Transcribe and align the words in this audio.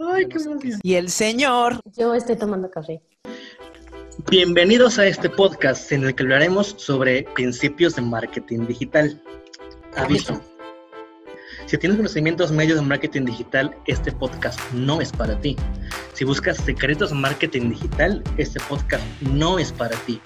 Ay, 0.00 0.26
qué 0.28 0.38
emoción. 0.38 0.80
Y 0.82 0.94
el 0.94 1.10
señor. 1.10 1.80
Yo 1.96 2.14
estoy 2.14 2.36
tomando 2.36 2.70
café. 2.70 3.02
Bienvenidos 4.30 4.98
a 4.98 5.06
este 5.06 5.28
podcast 5.28 5.92
en 5.92 6.04
el 6.04 6.14
que 6.14 6.22
hablaremos 6.22 6.74
sobre 6.78 7.24
principios 7.34 7.96
de 7.96 8.02
marketing 8.02 8.66
digital. 8.66 9.20
Aviso. 9.96 10.40
Si 11.66 11.76
tienes 11.76 11.98
conocimientos 11.98 12.50
medios 12.50 12.80
de 12.80 12.86
marketing 12.86 13.26
digital, 13.26 13.76
este 13.86 14.10
podcast 14.10 14.58
no 14.72 15.02
es 15.02 15.12
para 15.12 15.38
ti. 15.38 15.56
Si 16.14 16.24
buscas 16.24 16.56
secretos 16.56 17.10
de 17.10 17.16
marketing 17.16 17.68
digital, 17.70 18.24
este 18.38 18.58
podcast 18.68 19.04
no 19.20 19.58
es 19.58 19.70
para 19.70 19.96
ti. 20.06 20.20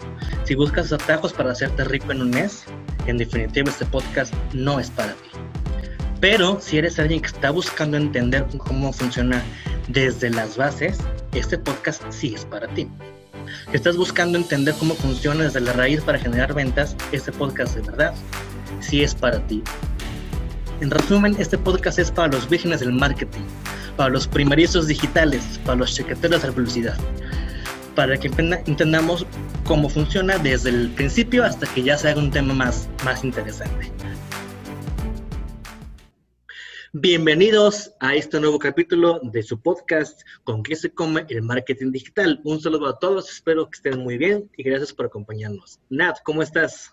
Si 0.44 0.54
buscas 0.54 0.92
atajos 0.92 1.32
para 1.32 1.50
hacerte 1.50 1.84
rico 1.84 2.12
en 2.12 2.22
un 2.22 2.30
mes, 2.30 2.64
en 3.06 3.18
definitiva 3.18 3.70
este 3.70 3.86
podcast 3.86 4.32
no 4.52 4.78
es 4.78 4.90
para 4.90 5.14
ti. 5.14 5.30
Pero 6.24 6.58
si 6.58 6.78
eres 6.78 6.98
alguien 6.98 7.20
que 7.20 7.26
está 7.26 7.50
buscando 7.50 7.98
entender 7.98 8.46
cómo 8.56 8.94
funciona 8.94 9.42
desde 9.88 10.30
las 10.30 10.56
bases, 10.56 10.96
este 11.34 11.58
podcast 11.58 12.02
sí 12.08 12.32
es 12.34 12.46
para 12.46 12.66
ti. 12.68 12.88
Si 13.70 13.76
estás 13.76 13.98
buscando 13.98 14.38
entender 14.38 14.74
cómo 14.78 14.94
funciona 14.94 15.44
desde 15.44 15.60
la 15.60 15.74
raíz 15.74 16.00
para 16.00 16.18
generar 16.18 16.54
ventas, 16.54 16.96
este 17.12 17.30
podcast 17.30 17.74
de 17.74 17.82
verdad 17.82 18.14
sí 18.80 19.02
es 19.02 19.14
para 19.14 19.38
ti. 19.48 19.62
En 20.80 20.90
resumen, 20.90 21.36
este 21.38 21.58
podcast 21.58 21.98
es 21.98 22.10
para 22.10 22.28
los 22.28 22.48
vírgenes 22.48 22.80
del 22.80 22.92
marketing, 22.92 23.42
para 23.98 24.08
los 24.08 24.26
primerizos 24.26 24.86
digitales, 24.86 25.60
para 25.66 25.76
los 25.76 25.94
chequeteros 25.94 26.40
de 26.40 26.48
la 26.48 26.54
publicidad, 26.54 26.96
para 27.94 28.16
que 28.16 28.28
entendamos 28.64 29.26
cómo 29.64 29.90
funciona 29.90 30.38
desde 30.38 30.70
el 30.70 30.88
principio 30.88 31.44
hasta 31.44 31.66
que 31.66 31.82
ya 31.82 31.98
se 31.98 32.08
haga 32.08 32.18
un 32.18 32.30
tema 32.30 32.54
más, 32.54 32.88
más 33.04 33.22
interesante. 33.24 33.92
Bienvenidos 36.96 37.92
a 37.98 38.14
este 38.14 38.38
nuevo 38.38 38.56
capítulo 38.56 39.18
de 39.24 39.42
su 39.42 39.60
podcast 39.60 40.22
con 40.44 40.62
qué 40.62 40.76
se 40.76 40.94
come 40.94 41.26
el 41.28 41.42
marketing 41.42 41.90
digital. 41.90 42.40
Un 42.44 42.60
saludo 42.60 42.86
a 42.86 43.00
todos, 43.00 43.28
espero 43.28 43.68
que 43.68 43.74
estén 43.74 43.98
muy 43.98 44.16
bien 44.16 44.48
y 44.56 44.62
gracias 44.62 44.92
por 44.92 45.06
acompañarnos. 45.06 45.80
Nat, 45.90 46.18
¿cómo 46.22 46.40
estás? 46.40 46.92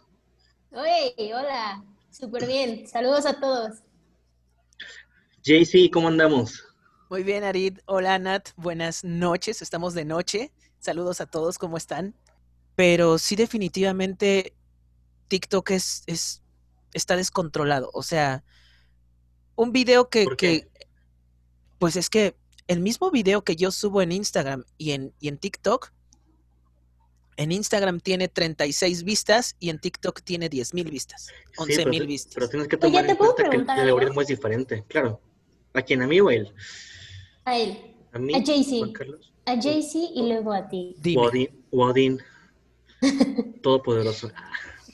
Oye, 0.72 1.14
hola, 1.36 1.84
súper 2.10 2.48
bien. 2.48 2.88
Saludos 2.88 3.28
a 3.28 3.40
todos. 3.40 3.84
JC, 5.44 5.92
¿cómo 5.94 6.08
andamos? 6.08 6.64
Muy 7.12 7.22
bien, 7.22 7.44
Arid. 7.44 7.78
Hola, 7.86 8.18
Nat. 8.18 8.50
Buenas 8.56 9.04
noches. 9.04 9.62
Estamos 9.62 9.94
de 9.94 10.06
noche. 10.06 10.52
Saludos 10.80 11.22
a 11.22 11.28
todos, 11.28 11.60
¿cómo 11.60 11.78
están? 11.78 12.16
Pero 12.74 13.20
sí, 13.20 13.36
definitivamente 13.36 14.56
TikTok 15.28 15.70
es, 15.70 16.02
es 16.08 16.42
está 16.92 17.16
descontrolado. 17.16 17.92
O 17.94 18.02
sea, 18.02 18.44
un 19.62 19.72
video 19.72 20.10
que, 20.10 20.26
que, 20.38 20.68
pues 21.78 21.96
es 21.96 22.10
que 22.10 22.36
el 22.68 22.80
mismo 22.80 23.12
video 23.12 23.44
que 23.44 23.56
yo 23.56 23.72
subo 23.72 24.02
en 24.02 24.12
Instagram 24.12 24.66
y 24.78 24.92
en, 24.92 25.14
y 25.20 25.28
en 25.28 25.38
TikTok, 25.38 25.92
en 27.38 27.52
Instagram 27.52 28.00
tiene 28.00 28.28
36 28.28 29.04
vistas 29.04 29.56
y 29.60 29.70
en 29.70 29.80
TikTok 29.80 30.22
tiene 30.24 30.50
10 30.50 30.74
mil 30.74 30.90
vistas, 30.90 31.28
11 31.58 31.86
mil 31.86 32.08
vistas. 32.08 32.34
Pero 32.34 32.50
tienes 32.50 32.68
que 32.68 32.78
tomar 32.78 33.08
en 33.08 33.16
cuenta 33.16 33.50
que 33.50 33.58
el, 33.58 33.70
algoritmo 33.70 34.22
es 34.22 34.28
diferente, 34.28 34.84
claro. 34.88 35.22
¿A 35.74 35.82
quién? 35.84 36.02
¿A 36.02 36.08
mí 36.08 36.20
o 36.20 36.30
a 36.30 36.34
él? 36.34 36.54
A 37.46 37.58
él. 37.58 37.96
A 38.14 38.20
mí. 38.20 38.34
A 38.34 38.44
Jaycee. 38.44 38.94
A 39.46 39.62
Jaycee 39.62 40.10
y 40.16 40.28
luego 40.28 40.54
a 40.54 40.68
ti. 40.68 40.96
Wadin. 41.72 42.20
Todopoderoso. 43.62 44.32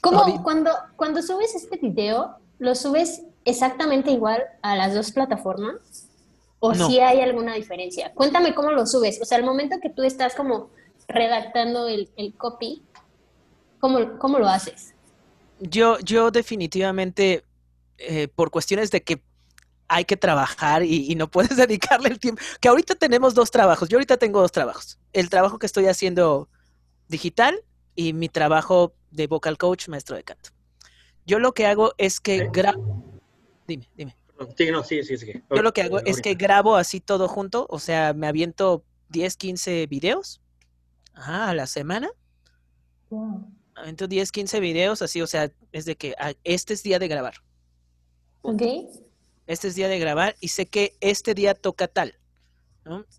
¿Cómo 0.01 0.43
cuando, 0.43 0.71
cuando 0.97 1.21
subes 1.21 1.55
este 1.55 1.77
video, 1.77 2.35
lo 2.59 2.75
subes 2.75 3.23
exactamente 3.47 4.11
igual 4.11 4.43
a 4.61 4.75
las 4.75 4.93
dos 4.93 5.11
plataformas? 5.11 6.07
¿O 6.59 6.73
si 6.73 6.99
hay 6.99 7.21
alguna 7.21 7.53
diferencia? 7.53 8.11
Cuéntame 8.13 8.55
cómo 8.55 8.71
lo 8.71 8.85
subes. 8.85 9.21
O 9.21 9.25
sea, 9.25 9.37
al 9.37 9.43
momento 9.43 9.77
que 9.81 9.89
tú 9.89 10.03
estás 10.03 10.35
como 10.35 10.69
redactando 11.07 11.87
el, 11.87 12.09
copy, 12.35 12.81
¿cómo, 13.79 14.17
¿cómo, 14.17 14.39
lo 14.39 14.47
haces? 14.47 14.93
Yo, 15.59 15.99
yo 15.99 16.31
definitivamente, 16.31 17.43
eh, 17.99 18.27
por 18.27 18.49
cuestiones 18.49 18.91
de 18.91 19.03
que 19.03 19.21
hay 19.87 20.03
que 20.03 20.17
trabajar 20.17 20.83
y, 20.83 21.09
y, 21.09 21.15
no 21.15 21.29
puedes 21.29 21.55
dedicarle 21.57 22.09
el 22.09 22.19
tiempo, 22.19 22.41
que 22.59 22.67
ahorita 22.67 22.95
tenemos 22.95 23.35
dos 23.35 23.51
trabajos, 23.51 23.87
yo 23.87 23.97
ahorita 23.97 24.17
tengo 24.17 24.41
dos 24.41 24.51
trabajos, 24.51 24.99
el 25.13 25.29
trabajo 25.29 25.59
que 25.59 25.67
estoy 25.67 25.85
haciendo 25.85 26.49
digital 27.07 27.63
y 27.95 28.13
mi 28.13 28.29
trabajo 28.29 28.93
de 29.11 29.27
vocal 29.27 29.57
coach, 29.57 29.87
maestro 29.87 30.15
de 30.15 30.23
canto. 30.23 30.49
Yo 31.25 31.39
lo 31.39 31.53
que 31.53 31.65
hago 31.67 31.93
es 31.97 32.19
que 32.19 32.49
grabo 32.51 33.06
Dime, 33.67 33.89
dime. 33.95 34.15
Sí, 34.55 34.71
no, 34.71 34.83
sí, 34.83 35.03
sí, 35.03 35.17
sí. 35.17 35.33
Yo 35.49 35.61
lo 35.61 35.73
que 35.73 35.81
hago 35.81 35.99
es 35.99 36.21
que 36.21 36.35
grabo 36.35 36.75
así 36.75 36.99
todo 36.99 37.27
junto, 37.27 37.65
o 37.69 37.79
sea, 37.79 38.13
me 38.13 38.27
aviento 38.27 38.83
10, 39.09 39.35
15 39.35 39.87
videos 39.87 40.41
a 41.13 41.53
la 41.53 41.67
semana. 41.67 42.09
Wow. 43.09 43.51
Aviento 43.75 44.07
10, 44.07 44.31
15 44.31 44.59
videos 44.59 45.01
así, 45.01 45.21
o 45.21 45.27
sea, 45.27 45.51
es 45.71 45.85
de 45.85 45.95
que 45.95 46.15
ah, 46.19 46.33
este 46.43 46.73
es 46.73 46.83
día 46.83 46.99
de 46.99 47.07
grabar. 47.07 47.35
Ok. 48.41 48.61
Este 49.47 49.67
es 49.69 49.75
día 49.75 49.87
de 49.87 49.99
grabar 49.99 50.35
y 50.39 50.49
sé 50.49 50.67
que 50.67 50.95
este 50.99 51.33
día 51.33 51.53
toca 51.53 51.87
tal. 51.87 52.17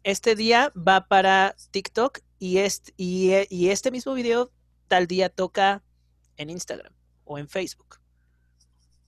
Este 0.03 0.35
día 0.35 0.73
va 0.75 1.09
para 1.09 1.55
TikTok 1.71 2.21
y 2.39 2.59
este, 2.59 2.95
y, 2.97 3.33
y 3.51 3.69
este 3.69 3.91
mismo 3.91 4.15
video 4.15 4.51
tal 4.87 5.07
día 5.07 5.29
toca 5.29 5.83
en 6.37 6.49
Instagram 6.49 6.93
o 7.25 7.39
en 7.39 7.49
Facebook. 7.49 7.98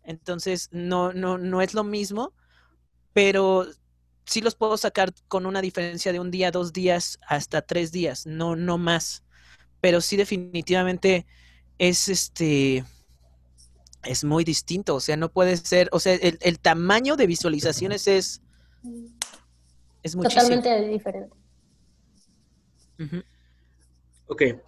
Entonces, 0.04 0.68
no, 0.72 1.12
no, 1.12 1.38
no 1.38 1.62
es 1.62 1.74
lo 1.74 1.84
mismo, 1.84 2.32
pero 3.12 3.66
sí 4.24 4.40
los 4.40 4.54
puedo 4.54 4.76
sacar 4.76 5.12
con 5.28 5.46
una 5.46 5.60
diferencia 5.60 6.12
de 6.12 6.20
un 6.20 6.30
día, 6.30 6.50
dos 6.50 6.72
días, 6.72 7.18
hasta 7.26 7.62
tres 7.62 7.92
días, 7.92 8.26
no, 8.26 8.56
no 8.56 8.78
más. 8.78 9.24
Pero 9.80 10.00
sí 10.00 10.16
definitivamente 10.16 11.26
es 11.78 12.08
este 12.08 12.84
es 14.04 14.24
muy 14.24 14.44
distinto, 14.44 14.94
o 14.94 15.00
sea, 15.00 15.16
no 15.16 15.30
puede 15.30 15.58
ser, 15.58 15.88
o 15.92 16.00
sea, 16.00 16.14
el, 16.14 16.58
tamaño 16.58 17.16
de 17.16 17.26
visualizaciones 17.26 18.06
es 18.06 18.40
es 20.02 20.16
muchísimo. 20.16 20.42
Totalmente 20.42 20.88
diferente. 20.88 21.36
Ok, 24.26 24.42
eh, 24.42 24.58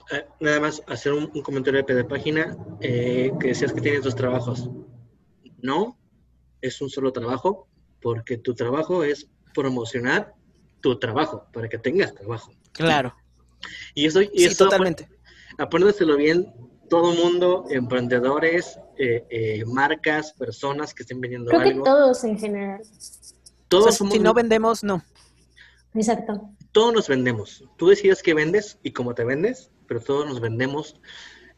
nada 0.41 0.61
más 0.61 0.83
hacer 0.87 1.13
un, 1.13 1.29
comentario 1.43 1.83
de 1.83 2.05
página 2.05 2.57
eh, 2.81 3.31
que 3.39 3.49
decías 3.49 3.73
que 3.73 3.81
tienes 3.81 4.03
dos 4.03 4.17
trabajos. 4.17 4.69
No, 5.63 5.99
es 6.61 6.81
un 6.81 6.91
solo 6.91 7.13
trabajo, 7.13 7.69
porque 8.01 8.37
tu 8.37 8.55
trabajo 8.55 9.05
es 9.05 9.29
promocionar 9.55 10.35
tu 10.81 10.99
trabajo, 10.99 11.47
para 11.53 11.69
que 11.69 11.79
tengas 11.79 12.15
trabajo. 12.15 12.53
Claro. 12.73 13.15
Y 13.95 14.07
eso, 14.07 14.21
y 14.21 14.49
sí, 14.49 14.57
totalmente. 14.57 15.09
Apréndeselo 15.59 16.17
bien, 16.17 16.53
todo 16.89 17.15
mundo, 17.15 17.65
emprendedores, 17.71 18.79
eh, 18.99 19.25
eh, 19.31 19.65
marcas, 19.65 20.33
personas 20.33 20.93
que 20.93 21.05
estén 21.05 21.21
vendiendo 21.21 21.51
Creo 21.51 21.63
que 21.63 21.75
todos 21.83 22.25
en 22.25 22.39
general. 22.39 22.83
Todos 23.69 23.97
Si 23.97 24.19
no 24.19 24.35
vendemos, 24.35 24.85
no. 24.85 25.03
Exacto. 25.95 26.51
Todos 26.73 26.93
nos 26.93 27.09
vendemos. 27.09 27.65
Tú 27.77 27.89
decides 27.89 28.23
qué 28.23 28.35
vendes 28.35 28.79
y 28.83 28.93
cómo 28.93 29.15
te 29.15 29.25
vendes, 29.25 29.71
pero 29.87 30.01
todos 30.01 30.27
nos 30.27 30.41
vendemos. 30.41 31.01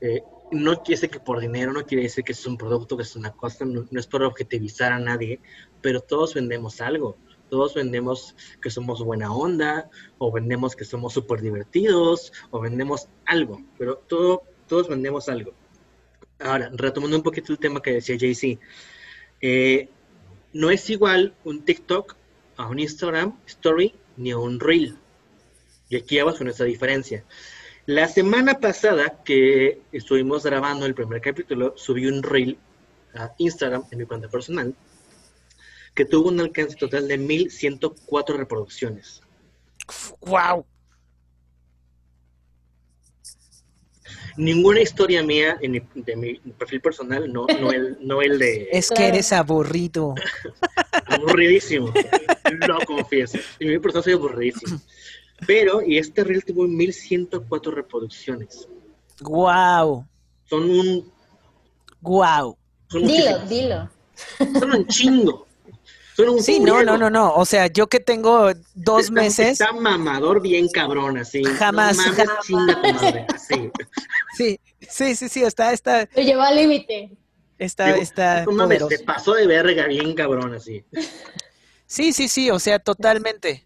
Eh, 0.01 0.23
no 0.51 0.83
quiere 0.83 1.01
decir 1.01 1.11
que 1.11 1.21
por 1.21 1.41
dinero, 1.41 1.73
no 1.73 1.85
quiere 1.85 2.05
decir 2.05 2.25
que 2.25 2.33
es 2.33 2.47
un 2.47 2.57
producto, 2.57 2.97
que 2.97 3.03
es 3.03 3.17
una 3.17 3.33
cosa, 3.33 3.65
no, 3.65 3.87
es 3.93 4.07
por 4.07 4.23
objetivizar 4.23 4.93
a 4.93 4.99
nadie, 4.99 5.41
pero 5.81 6.01
todos 6.01 6.35
vendemos 6.35 6.81
algo. 6.81 7.17
Todos 7.51 7.75
vendemos 7.75 8.35
que 8.61 8.71
somos 8.71 9.03
buena 9.03 9.33
onda, 9.33 9.91
o 10.19 10.33
vendemos 10.33 10.75
que 10.75 10.85
somos 10.85 11.13
súper 11.13 11.41
divertidos, 11.41 12.33
o 12.51 12.61
vendemos 12.61 13.09
algo, 13.27 13.63
pero 13.79 13.97
todo, 13.97 14.43
todos 14.67 14.89
vendemos 14.89 15.29
algo. 15.29 15.53
Ahora, 16.41 16.71
retomando 16.73 17.17
un 17.17 17.23
poquito 17.23 17.53
el 17.53 17.59
tema 17.59 17.81
que 17.81 17.93
decía 17.93 18.17
JC, 18.17 18.59
eh, 19.41 19.89
no 20.53 20.71
es 20.71 20.89
igual 20.91 21.35
un 21.45 21.65
TikTok 21.65 22.17
a 22.57 22.69
un 22.69 22.79
Instagram 22.79 23.39
Story 23.47 23.95
ni 24.17 24.31
a 24.31 24.39
un 24.39 24.59
Reel. 24.59 24.99
Y 25.89 25.97
aquí 25.97 26.19
abajo 26.19 26.39
con 26.39 26.49
esa 26.49 26.65
diferencia. 26.65 27.25
La 27.87 28.09
semana 28.09 28.61
pasada 28.61 29.23
que 29.25 29.83
estuvimos 29.93 30.45
grabando 30.45 30.87
el 30.87 30.95
primer 30.95 31.21
capítulo, 31.21 31.75
subí 31.77 32.07
un 32.07 32.23
reel 32.23 32.57
a 33.15 33.35
Instagram 33.37 33.85
en 33.91 33.99
mi 33.99 34.07
cuenta 34.07 34.29
personal 34.29 34.75
que 35.95 36.07
tuvo 36.07 36.29
un 36.29 36.41
alcance 36.41 36.77
total 36.77 37.07
de 37.07 37.19
1104 37.19 38.37
reproducciones. 38.39 39.21
¡Wow! 40.21 40.65
Ninguna 44.37 44.81
historia 44.81 45.23
mía 45.23 45.59
en 45.61 45.87
de 45.95 46.17
mi 46.17 46.35
perfil 46.59 46.81
personal, 46.81 47.33
no, 47.33 47.47
no, 47.47 47.71
el, 47.71 47.99
no 48.01 48.23
el 48.23 48.39
de... 48.39 48.69
Es 48.73 48.91
que 48.91 49.07
eres 49.07 49.33
aburrido. 49.33 50.15
aburridísimo, 51.07 51.93
lo 52.67 52.79
confieso. 52.87 53.39
En 53.61 53.69
mi 53.69 53.79
persona 53.79 54.03
soy 54.03 54.15
aburridísimo. 54.15 54.81
Pero, 55.47 55.83
y 55.83 55.99
este 55.99 56.25
reel 56.25 56.45
tuvo 56.45 56.65
1104 56.67 57.73
reproducciones. 57.73 58.69
¡Guau! 59.21 60.07
Son 60.49 60.71
un. 60.71 61.13
¡Guau! 62.01 62.57
dilo, 62.91 63.39
dilo. 63.49 63.91
Son 64.39 64.75
un 64.75 64.87
chingo. 64.87 65.47
sí, 66.41 66.61
no, 66.61 66.83
no, 66.83 66.97
no, 66.97 67.11
no. 67.11 67.35
O 67.35 67.45
sea, 67.45 67.67
yo 67.67 67.89
que 67.89 68.01
tengo 68.01 68.53
dos 68.75 69.11
meses. 69.11 69.61
Está 69.61 69.73
mamador 69.73 70.41
bien 70.41 70.69
cabrón, 70.69 71.19
así. 71.19 71.43
Jamás. 71.43 71.99
jamás. 71.99 72.47
Sí, 74.37 74.61
sí, 74.89 75.15
sí, 75.15 75.29
sí, 75.29 75.43
está, 75.43 75.73
está. 75.73 76.09
Lo 76.15 76.23
llevó 76.23 76.43
al 76.43 76.57
límite. 76.57 77.11
Está, 77.59 77.97
está. 77.97 78.45
No 78.45 78.89
te 78.89 78.99
pasó 79.01 79.35
de 79.35 79.47
verga 79.47 79.87
bien 79.87 80.15
cabrón, 80.15 80.55
así. 80.55 80.85
Sí, 81.87 82.13
sí, 82.13 82.29
sí, 82.29 82.51
o 82.51 82.59
sea, 82.59 82.79
totalmente. 82.79 83.65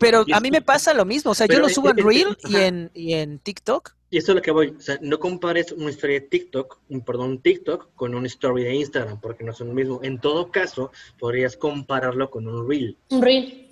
Pero 0.00 0.24
a 0.32 0.40
mí 0.40 0.50
me 0.50 0.62
pasa 0.62 0.92
lo 0.94 1.04
mismo, 1.04 1.30
o 1.30 1.34
sea, 1.34 1.46
yo 1.46 1.60
lo 1.60 1.68
subo 1.68 1.90
en 1.90 1.98
Reel 1.98 2.36
y 2.48 2.56
en, 2.56 2.90
y 2.94 3.12
en 3.12 3.38
TikTok 3.38 3.94
y 4.12 4.18
eso 4.18 4.32
es 4.32 4.36
lo 4.36 4.42
que 4.42 4.50
voy, 4.50 4.74
o 4.76 4.80
sea, 4.80 4.98
no 5.00 5.20
compares 5.20 5.70
una 5.70 5.88
historia 5.88 6.18
de 6.18 6.26
TikTok, 6.26 6.80
un, 6.88 7.04
perdón, 7.04 7.40
TikTok 7.40 7.94
con 7.94 8.16
una 8.16 8.26
story 8.26 8.64
de 8.64 8.74
Instagram, 8.74 9.20
porque 9.20 9.44
no 9.44 9.52
son 9.52 9.68
lo 9.68 9.74
mismo. 9.74 10.00
En 10.02 10.20
todo 10.20 10.50
caso, 10.50 10.90
podrías 11.16 11.56
compararlo 11.56 12.28
con 12.28 12.48
un 12.48 12.68
Reel. 12.68 12.98
Un 13.10 13.22
Reel. 13.22 13.68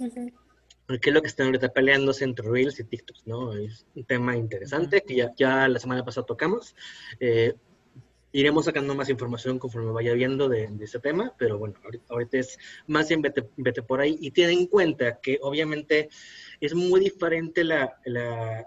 Porque 0.86 1.10
es 1.10 1.14
lo 1.14 1.22
que 1.22 1.28
están 1.28 1.46
ahorita 1.46 1.70
peleándose 1.70 2.22
entre 2.22 2.48
Reels 2.48 2.78
y 2.78 2.84
TikToks, 2.84 3.26
¿no? 3.26 3.52
Es 3.52 3.84
un 3.96 4.04
tema 4.04 4.36
interesante 4.36 5.02
que 5.02 5.16
ya, 5.16 5.34
ya 5.36 5.66
la 5.66 5.80
semana 5.80 6.04
pasada 6.04 6.24
tocamos. 6.24 6.76
Eh, 7.18 7.54
iremos 8.32 8.66
sacando 8.66 8.94
más 8.94 9.08
información 9.08 9.58
conforme 9.58 9.92
vaya 9.92 10.12
viendo 10.12 10.48
de, 10.48 10.70
ese 10.80 11.00
tema, 11.00 11.34
pero 11.38 11.58
bueno, 11.58 11.74
ahorita, 12.08 12.38
es 12.38 12.58
más 12.86 13.08
bien 13.08 13.22
vete, 13.22 13.48
vete, 13.56 13.82
por 13.82 14.00
ahí 14.00 14.18
y 14.20 14.30
ten 14.30 14.50
en 14.50 14.66
cuenta 14.66 15.20
que 15.20 15.38
obviamente 15.42 16.08
es 16.60 16.74
muy 16.74 17.00
diferente 17.00 17.64
la, 17.64 17.98
la 18.04 18.66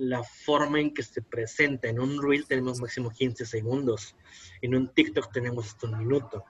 la 0.00 0.22
forma 0.24 0.80
en 0.80 0.94
que 0.94 1.02
se 1.02 1.20
presenta. 1.20 1.88
En 1.88 2.00
un 2.00 2.22
reel 2.22 2.46
tenemos 2.46 2.80
máximo 2.80 3.10
15 3.10 3.44
segundos, 3.44 4.16
en 4.62 4.74
un 4.74 4.88
TikTok 4.88 5.30
tenemos 5.30 5.66
hasta 5.66 5.88
un 5.88 5.98
minuto. 5.98 6.42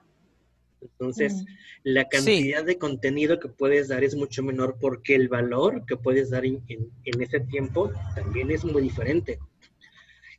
Entonces, 0.81 1.33
mm. 1.33 1.45
la 1.83 2.07
cantidad 2.07 2.63
de 2.63 2.77
contenido 2.77 3.39
que 3.39 3.49
puedes 3.49 3.89
dar 3.89 4.05
es 4.05 4.15
mucho 4.15 4.41
menor 4.41 4.77
porque 4.79 5.15
el 5.15 5.27
valor 5.27 5.85
que 5.85 5.97
puedes 5.97 6.29
dar 6.29 6.45
en, 6.45 6.63
ese 7.03 7.41
tiempo 7.41 7.91
también 8.15 8.51
es 8.51 8.63
muy 8.63 8.81
diferente. 8.81 9.37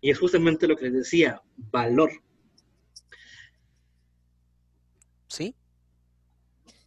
Y 0.02 0.10
es 0.10 0.18
justamente 0.18 0.66
lo 0.66 0.76
que 0.76 0.86
les 0.86 0.94
decía, 0.94 1.40
valor. 1.56 2.10
¿Sí? 5.28 5.54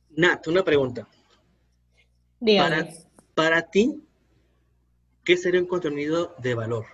Nat, 0.09 0.45
una 0.47 0.63
pregunta. 0.63 1.07
Para, 2.39 2.89
para 3.33 3.71
ti, 3.71 4.03
¿qué 5.23 5.37
sería 5.37 5.61
un 5.61 5.67
contenido 5.67 6.35
de 6.39 6.55
valor? 6.55 6.85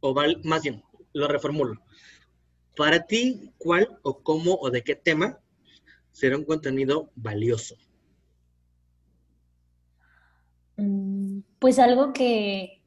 O 0.00 0.14
más 0.44 0.62
bien, 0.62 0.82
lo 1.12 1.28
reformulo. 1.28 1.80
Para 2.76 3.06
ti, 3.06 3.52
¿cuál 3.58 3.98
o 4.02 4.22
cómo 4.22 4.54
o 4.54 4.70
de 4.70 4.82
qué 4.82 4.96
tema 4.96 5.38
será 6.12 6.38
un 6.38 6.44
contenido 6.44 7.10
valioso? 7.14 7.76
Mm, 10.78 11.40
pues 11.58 11.78
algo 11.78 12.14
que, 12.14 12.79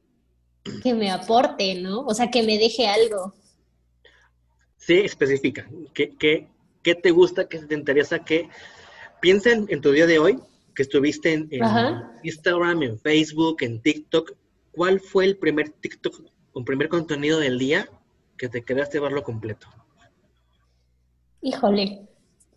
que 0.82 0.94
me 0.94 1.10
aporte, 1.10 1.74
¿no? 1.76 2.00
O 2.00 2.14
sea, 2.14 2.30
que 2.30 2.42
me 2.42 2.58
deje 2.58 2.86
algo. 2.86 3.34
Sí, 4.76 4.94
especifica. 5.00 5.68
¿Qué, 5.92 6.14
qué, 6.82 6.94
te 6.94 7.10
gusta? 7.10 7.48
¿Qué 7.48 7.58
te 7.58 7.74
interesa? 7.74 8.18
¿Qué 8.18 8.48
piensa 9.20 9.50
en 9.50 9.80
tu 9.80 9.90
día 9.92 10.06
de 10.06 10.18
hoy? 10.18 10.38
que 10.74 10.82
estuviste 10.82 11.32
en, 11.32 11.48
Instagram, 12.22 12.82
en 12.82 12.98
Facebook, 12.98 13.58
en 13.62 13.80
TikTok, 13.80 14.32
¿cuál 14.72 15.00
fue 15.00 15.24
el 15.24 15.36
primer 15.36 15.70
TikTok 15.70 16.22
o 16.52 16.64
primer 16.64 16.88
contenido 16.88 17.38
del 17.38 17.58
día 17.58 17.88
que 18.36 18.48
te 18.48 18.62
quedaste 18.62 19.00
verlo 19.00 19.22
completo? 19.22 19.68
Híjole, 21.40 22.08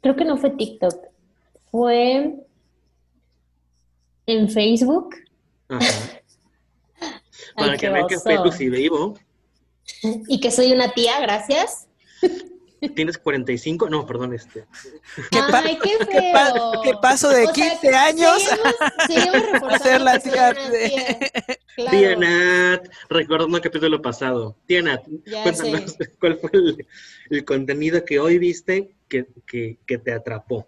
creo 0.02 0.16
que 0.16 0.26
no 0.26 0.38
fue 0.38 0.52
TikTok, 0.52 0.96
fue 1.72 2.36
en 4.26 4.50
Facebook. 4.50 5.16
Ajá. 5.70 5.86
Para 7.58 7.76
que 7.76 7.90
vean 7.90 8.08
que 8.08 8.20
Facebook 8.20 8.54
sí 8.54 8.70
vivo. 8.70 9.18
Y 10.04 10.40
que 10.40 10.52
soy 10.52 10.72
una 10.72 10.94
tía, 10.94 11.20
gracias. 11.20 11.88
¿Tienes 12.96 13.18
45? 13.18 13.90
No, 13.90 14.06
perdón, 14.06 14.34
este. 14.34 14.66
¿Qué, 15.32 15.40
Ay, 15.52 15.80
qué, 15.82 16.06
feo. 16.06 16.72
¿Qué, 16.84 16.94
paso 17.02 17.30
de 17.30 17.48
15 17.48 17.96
años? 17.96 18.44
a 19.70 19.80
ser 19.80 20.02
la 20.02 20.20
tía. 20.20 20.56
Tía 21.90 22.16
Nat, 22.16 22.88
recordando 23.10 23.58
el 23.58 23.64
capítulo 23.64 24.02
pasado. 24.02 24.56
Tía 24.68 24.84
Nat, 24.84 25.04
cuéntanos 25.44 25.96
cuál 26.20 26.38
fue 26.38 26.52
el, 27.30 27.46
contenido 27.46 28.06
que 28.06 28.20
hoy 28.20 28.38
viste 28.38 28.96
que, 29.08 29.26
te 29.86 30.14
atrapó. 30.14 30.68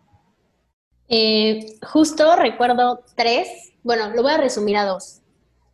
Eh, 1.07 1.77
justo 1.81 2.36
recuerdo 2.36 3.03
tres, 3.15 3.47
bueno, 3.83 4.09
lo 4.15 4.24
voy 4.24 4.31
a 4.31 4.38
resumir 4.38 4.77
a 4.77 4.86
dos. 4.86 5.21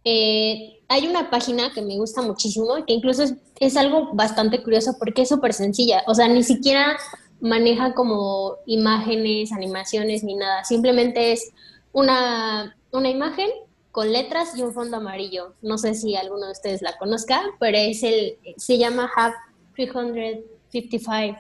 Eh, 0.05 0.79
hay 0.87 1.07
una 1.07 1.31
página 1.31 1.71
que 1.73 1.81
me 1.81 1.97
gusta 1.97 2.21
muchísimo 2.21 2.85
que 2.85 2.93
incluso 2.93 3.23
es, 3.59 3.75
algo 3.75 4.13
bastante 4.13 4.61
curioso 4.61 4.95
porque 4.99 5.23
es 5.23 5.29
súper 5.29 5.53
sencilla. 5.53 6.03
O 6.07 6.13
sea, 6.13 6.27
ni 6.27 6.43
siquiera 6.43 6.95
maneja 7.41 7.93
como 7.93 8.57
imágenes, 8.67 9.51
animaciones 9.51 10.23
ni 10.23 10.35
nada. 10.35 10.63
Simplemente 10.63 11.31
es 11.33 11.51
una, 11.91 12.77
una 12.91 13.09
imagen 13.09 13.49
con 13.91 14.11
letras 14.11 14.55
y 14.55 14.61
un 14.61 14.73
fondo 14.73 14.97
amarillo. 14.97 15.55
No 15.61 15.77
sé 15.77 15.95
si 15.95 16.15
alguno 16.15 16.45
de 16.45 16.51
ustedes 16.51 16.81
la 16.81 16.97
conozca, 16.97 17.41
pero 17.59 17.77
es 17.77 18.03
el, 18.03 18.37
se 18.57 18.77
llama 18.77 19.09
Have 19.15 19.35
355 19.75 21.39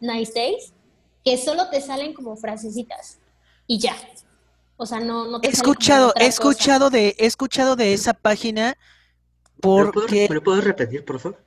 Nice 0.00 0.32
Days, 0.34 0.72
que 1.24 1.36
solo 1.38 1.68
te 1.70 1.80
salen 1.80 2.14
como 2.14 2.36
frasecitas 2.36 3.18
y 3.66 3.78
ya. 3.78 3.96
O 4.76 4.86
sea, 4.86 5.00
no, 5.00 5.26
no 5.26 5.40
te 5.40 5.48
he 5.48 5.50
escuchado, 5.50 6.12
he 6.16 6.26
escuchado 6.26 6.90
de, 6.90 7.16
he 7.18 7.26
escuchado 7.26 7.76
de 7.76 7.92
esa 7.94 8.14
página 8.14 8.76
porque. 9.60 10.26
¿Me 10.28 10.34
lo 10.36 10.42
puedes 10.42 10.64
repetir, 10.64 11.04
por 11.04 11.18
favor? 11.18 11.42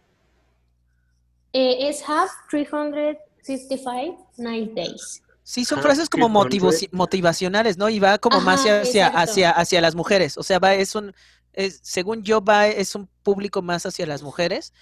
Eh, 1.54 1.90
es 1.90 2.08
Have 2.08 2.30
355 2.50 4.31
Night 4.38 4.74
Days. 4.74 5.22
Sí, 5.44 5.66
son 5.66 5.81
frases 5.81 6.10
como 6.10 6.30
motivacionales, 6.30 7.78
¿no? 7.78 7.90
Y 7.90 8.00
va 8.00 8.20
como 8.20 8.40
más 8.40 8.66
hacia, 8.66 9.08
hacia, 9.08 9.50
hacia 9.50 9.81
las 9.81 9.96
mujeres. 9.96 10.38
O 10.38 10.44
sea, 10.44 10.60
va, 10.60 10.76
es 10.76 10.94
un, 10.94 11.12
es, 11.54 11.80
según 11.81 12.22
yo, 12.22 12.44
va, 12.44 12.68
es 12.68 12.94
un 12.94 13.10
público 13.24 13.64
más 13.64 13.86
hacia 13.88 14.06
las 14.06 14.22
mujeres. 14.22 14.74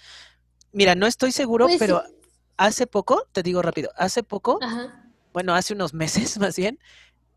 Mira, 0.72 0.94
no 0.94 1.06
estoy 1.06 1.32
seguro, 1.32 1.66
pues 1.66 1.78
pero 1.78 2.02
hace 2.58 2.86
poco, 2.86 3.26
te 3.32 3.42
digo 3.42 3.62
rápido, 3.62 3.90
hace 3.96 4.22
poco, 4.22 4.58
bueno, 5.32 5.54
hace 5.54 5.72
unos 5.72 5.94
meses 5.94 6.38
más 6.38 6.56
bien, 6.56 6.78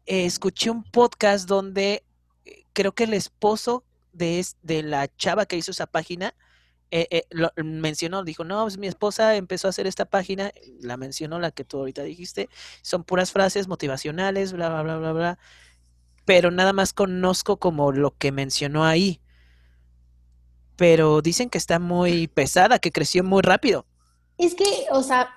eh, 0.05 0.25
escuché 0.25 0.69
un 0.69 0.83
podcast 0.83 1.47
donde 1.47 2.03
eh, 2.45 2.65
creo 2.73 2.93
que 2.93 3.05
el 3.05 3.13
esposo 3.13 3.83
de, 4.13 4.45
de 4.61 4.83
la 4.83 5.07
chava 5.15 5.45
que 5.45 5.57
hizo 5.57 5.71
esa 5.71 5.87
página 5.87 6.33
eh, 6.93 7.23
mencionó, 7.63 8.23
dijo, 8.23 8.43
no, 8.43 8.63
pues 8.63 8.77
mi 8.77 8.87
esposa 8.87 9.35
empezó 9.37 9.67
a 9.67 9.69
hacer 9.69 9.87
esta 9.87 10.03
página, 10.03 10.51
la 10.81 10.97
mencionó, 10.97 11.39
la 11.39 11.51
que 11.51 11.63
tú 11.63 11.77
ahorita 11.77 12.03
dijiste, 12.03 12.49
son 12.81 13.05
puras 13.05 13.31
frases 13.31 13.69
motivacionales, 13.69 14.51
bla, 14.51 14.67
bla, 14.67 14.83
bla, 14.83 14.97
bla, 14.97 15.13
bla, 15.13 15.39
pero 16.25 16.51
nada 16.51 16.73
más 16.73 16.91
conozco 16.91 17.57
como 17.57 17.93
lo 17.93 18.11
que 18.17 18.33
mencionó 18.33 18.83
ahí. 18.83 19.21
Pero 20.75 21.21
dicen 21.21 21.49
que 21.49 21.57
está 21.57 21.79
muy 21.79 22.27
pesada, 22.27 22.79
que 22.79 22.91
creció 22.91 23.23
muy 23.23 23.41
rápido. 23.41 23.85
Es 24.37 24.55
que, 24.55 24.65
o 24.91 25.03
sea, 25.03 25.29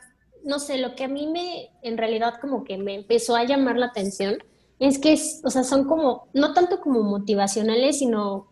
no 0.44 0.59
sé, 0.59 0.78
lo 0.78 0.94
que 0.94 1.04
a 1.04 1.09
mí 1.09 1.26
me, 1.26 1.71
en 1.83 1.99
realidad 1.99 2.35
como 2.40 2.64
que 2.64 2.78
me 2.78 2.94
empezó 2.94 3.37
a 3.37 3.44
llamar 3.44 3.76
la 3.76 3.87
atención 3.87 4.42
es 4.78 4.99
que, 4.99 5.19
o 5.45 5.50
sea, 5.50 5.64
son 5.64 5.85
como, 5.85 6.28
no 6.33 6.52
tanto 6.52 6.81
como 6.81 7.02
motivacionales, 7.02 7.99
sino 7.99 8.49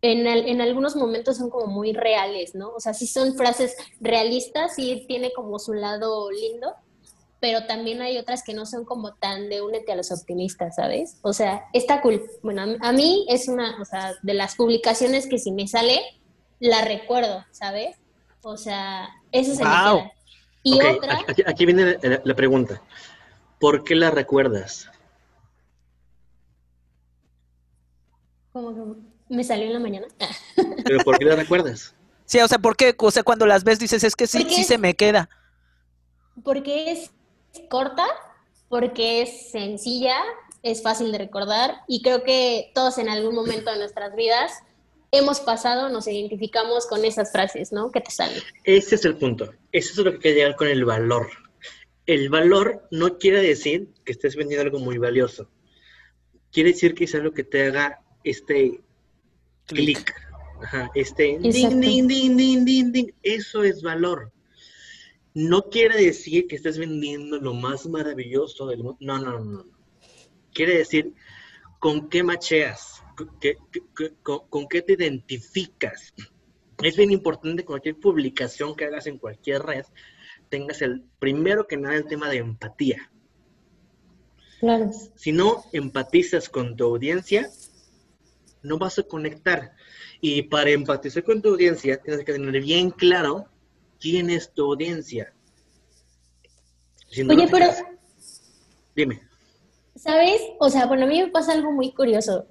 en, 0.00 0.26
en, 0.26 0.60
algunos 0.60 0.96
momentos 0.96 1.36
son 1.36 1.50
como 1.50 1.66
muy 1.66 1.92
reales, 1.92 2.54
¿no? 2.54 2.70
O 2.70 2.80
sea, 2.80 2.94
sí 2.94 3.06
son 3.06 3.34
frases 3.34 3.76
realistas, 4.00 4.76
sí 4.76 5.04
tiene 5.08 5.32
como 5.32 5.58
su 5.58 5.74
lado 5.74 6.30
lindo, 6.30 6.74
pero 7.40 7.66
también 7.66 8.02
hay 8.02 8.18
otras 8.18 8.42
que 8.42 8.54
no 8.54 8.66
son 8.66 8.84
como 8.84 9.14
tan 9.14 9.48
de 9.48 9.62
únete 9.62 9.92
a 9.92 9.96
los 9.96 10.10
optimistas, 10.10 10.76
¿sabes? 10.76 11.18
O 11.22 11.32
sea, 11.32 11.64
está 11.72 12.00
cool. 12.00 12.22
Bueno, 12.42 12.76
a 12.80 12.92
mí 12.92 13.26
es 13.28 13.48
una, 13.48 13.80
o 13.80 13.84
sea, 13.84 14.14
de 14.22 14.34
las 14.34 14.56
publicaciones 14.56 15.26
que 15.26 15.38
si 15.38 15.52
me 15.52 15.68
sale, 15.68 16.00
la 16.60 16.84
recuerdo, 16.84 17.44
¿sabes? 17.50 17.96
O 18.42 18.56
sea, 18.56 19.08
eso 19.32 19.54
se 19.54 19.64
me 19.64 19.70
queda. 19.70 20.12
Y 20.62 20.82
otra... 20.82 21.20
Aquí, 21.46 21.66
viene 21.66 21.98
la 22.24 22.34
pregunta. 22.34 22.82
¿Por 23.60 23.84
qué 23.84 23.94
la 23.94 24.10
recuerdas? 24.10 24.88
Como 28.58 28.96
me 29.28 29.44
salió 29.44 29.66
en 29.66 29.72
la 29.74 29.78
mañana. 29.78 30.08
¿Pero 30.84 30.98
por 31.04 31.16
qué 31.16 31.24
la 31.26 31.36
recuerdas? 31.36 31.94
Sí, 32.24 32.40
o 32.40 32.48
sea, 32.48 32.58
¿por 32.58 32.76
qué? 32.76 32.92
O 32.98 33.10
sea, 33.12 33.22
cuando 33.22 33.46
las 33.46 33.62
ves 33.62 33.78
dices, 33.78 34.02
es 34.02 34.16
que 34.16 34.26
sí, 34.26 34.44
sí 34.50 34.64
se 34.64 34.78
me 34.78 34.94
queda. 34.94 35.30
Porque 36.42 36.90
es 36.90 37.12
corta, 37.68 38.04
porque 38.68 39.22
es 39.22 39.50
sencilla, 39.52 40.16
es 40.64 40.82
fácil 40.82 41.12
de 41.12 41.18
recordar 41.18 41.82
y 41.86 42.02
creo 42.02 42.24
que 42.24 42.72
todos 42.74 42.98
en 42.98 43.08
algún 43.08 43.32
momento 43.32 43.70
de 43.70 43.78
nuestras 43.78 44.16
vidas 44.16 44.52
hemos 45.12 45.38
pasado, 45.38 45.88
nos 45.88 46.08
identificamos 46.08 46.86
con 46.86 47.04
esas 47.04 47.30
frases, 47.30 47.70
¿no? 47.70 47.92
Que 47.92 48.00
te 48.00 48.10
salen. 48.10 48.42
Ese 48.64 48.96
es 48.96 49.04
el 49.04 49.16
punto. 49.16 49.52
Eso 49.70 49.92
es 49.92 49.98
lo 49.98 50.12
que 50.12 50.18
quiere 50.18 50.38
llegar 50.38 50.56
con 50.56 50.66
el 50.66 50.84
valor. 50.84 51.28
el 52.06 52.28
valor 52.28 52.88
no 52.90 53.18
quiere 53.18 53.40
decir 53.40 53.94
que 54.04 54.12
estés 54.12 54.34
vendiendo 54.34 54.64
algo 54.64 54.80
muy 54.80 54.98
valioso. 54.98 55.48
Quiere 56.50 56.72
decir 56.72 56.96
que 56.96 57.04
es 57.04 57.14
algo 57.14 57.32
que 57.32 57.44
te 57.44 57.68
haga 57.68 58.02
este 58.30 58.80
clic. 59.66 60.14
este 60.94 61.38
ding, 61.40 61.80
ding, 61.80 62.08
ding, 62.08 62.36
ding, 62.36 62.64
ding, 62.64 62.92
ding. 62.92 63.12
Eso 63.22 63.62
es 63.62 63.82
valor. 63.82 64.32
No 65.34 65.62
quiere 65.70 66.02
decir 66.02 66.46
que 66.48 66.56
estés 66.56 66.78
vendiendo 66.78 67.38
lo 67.38 67.54
más 67.54 67.86
maravilloso 67.86 68.66
del 68.66 68.82
mundo. 68.82 68.98
No, 69.00 69.18
no, 69.18 69.38
no, 69.38 69.44
no. 69.44 69.66
Quiere 70.52 70.78
decir 70.78 71.14
con 71.78 72.08
qué 72.08 72.22
macheas, 72.22 73.02
con, 73.14 74.68
qué 74.68 74.82
te 74.82 74.92
identificas. 74.94 76.14
Es 76.82 76.96
bien 76.96 77.12
importante 77.12 77.64
cualquier 77.64 77.96
publicación 77.96 78.74
que 78.74 78.84
hagas 78.84 79.06
en 79.06 79.18
cualquier 79.18 79.62
red, 79.62 79.84
tengas 80.48 80.82
el 80.82 81.04
primero 81.18 81.66
que 81.66 81.76
nada 81.76 81.96
el 81.96 82.06
tema 82.06 82.28
de 82.28 82.38
empatía. 82.38 83.10
Claro. 84.60 84.90
Si 85.14 85.32
no 85.32 85.64
empatizas 85.72 86.48
con 86.48 86.76
tu 86.76 86.84
audiencia, 86.84 87.48
no 88.68 88.78
vas 88.78 88.98
a 88.98 89.02
conectar. 89.02 89.72
Y 90.20 90.42
para 90.42 90.70
empatizar 90.70 91.24
con 91.24 91.42
tu 91.42 91.50
audiencia, 91.50 92.00
tienes 92.00 92.24
que 92.24 92.32
tener 92.32 92.60
bien 92.62 92.90
claro 92.90 93.46
quién 94.00 94.30
es 94.30 94.52
tu 94.52 94.72
audiencia. 94.72 95.32
Oye, 97.28 97.48
pero... 97.50 97.66
Dime. 98.94 99.22
¿Sabes? 99.96 100.40
O 100.60 100.70
sea, 100.70 100.86
bueno, 100.86 101.04
a 101.04 101.08
mí 101.08 101.20
me 101.20 101.28
pasa 101.28 101.52
algo 101.52 101.72
muy 101.72 101.92
curioso, 101.92 102.46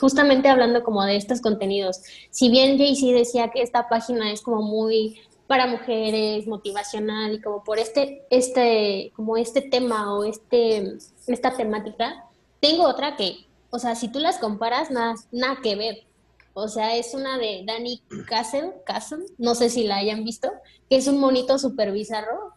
justamente 0.00 0.48
hablando 0.48 0.82
como 0.82 1.04
de 1.04 1.16
estos 1.16 1.42
contenidos. 1.42 2.00
Si 2.30 2.50
bien 2.50 2.78
Jay-Z 2.78 3.12
decía 3.12 3.50
que 3.50 3.60
esta 3.60 3.88
página 3.88 4.32
es 4.32 4.40
como 4.40 4.62
muy 4.62 5.20
para 5.46 5.66
mujeres, 5.66 6.46
motivacional 6.46 7.34
y 7.34 7.40
como 7.40 7.62
por 7.62 7.78
este, 7.78 8.26
este, 8.30 9.12
como 9.14 9.36
este 9.36 9.62
tema 9.62 10.16
o 10.16 10.24
este, 10.24 10.96
esta 11.26 11.56
temática, 11.56 12.24
tengo 12.60 12.84
otra 12.84 13.16
que, 13.16 13.46
o 13.70 13.78
sea, 13.78 13.94
si 13.94 14.08
tú 14.08 14.18
las 14.18 14.38
comparas, 14.38 14.90
nada, 14.90 15.14
nada 15.32 15.58
que 15.62 15.76
ver. 15.76 16.06
O 16.54 16.68
sea, 16.68 16.96
es 16.96 17.12
una 17.12 17.36
de 17.36 17.64
Danny 17.66 18.02
Castle, 18.26 18.72
Castle, 18.86 19.24
no 19.36 19.54
sé 19.54 19.68
si 19.68 19.84
la 19.84 19.96
hayan 19.96 20.24
visto, 20.24 20.50
que 20.88 20.96
es 20.96 21.06
un 21.06 21.18
monito 21.18 21.58
súper 21.58 21.92
bizarro, 21.92 22.56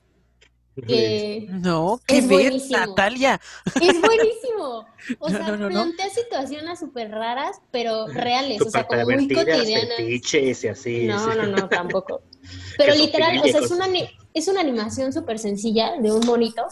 no, 1.50 2.00
qué 2.06 2.22
ver, 2.22 2.54
Natalia. 2.70 3.40
Es 3.82 4.02
buenísimo. 4.02 4.86
O 5.20 5.30
sea, 5.30 5.46
plantea 5.56 6.10
situaciones 6.10 6.80
súper 6.80 7.10
raras, 7.10 7.62
pero 7.72 8.08
reales, 8.08 8.62
o 8.62 8.70
sea, 8.70 8.86
como 8.86 9.06
muy 9.06 9.34
cotidianas. 9.34 9.98
y 10.00 10.68
así. 10.68 11.06
No, 11.06 11.34
no, 11.36 11.48
no, 11.48 11.70
tampoco. 11.70 12.22
Pero 12.78 12.94
literal, 12.96 13.40
o 13.40 13.48
sea, 13.48 13.62
es 13.62 13.72
una, 13.72 13.88
es 14.34 14.48
una 14.50 14.60
animación 14.60 15.14
súper 15.14 15.40
sencilla 15.40 15.94
de 16.00 16.12
un 16.12 16.26
monito 16.26 16.68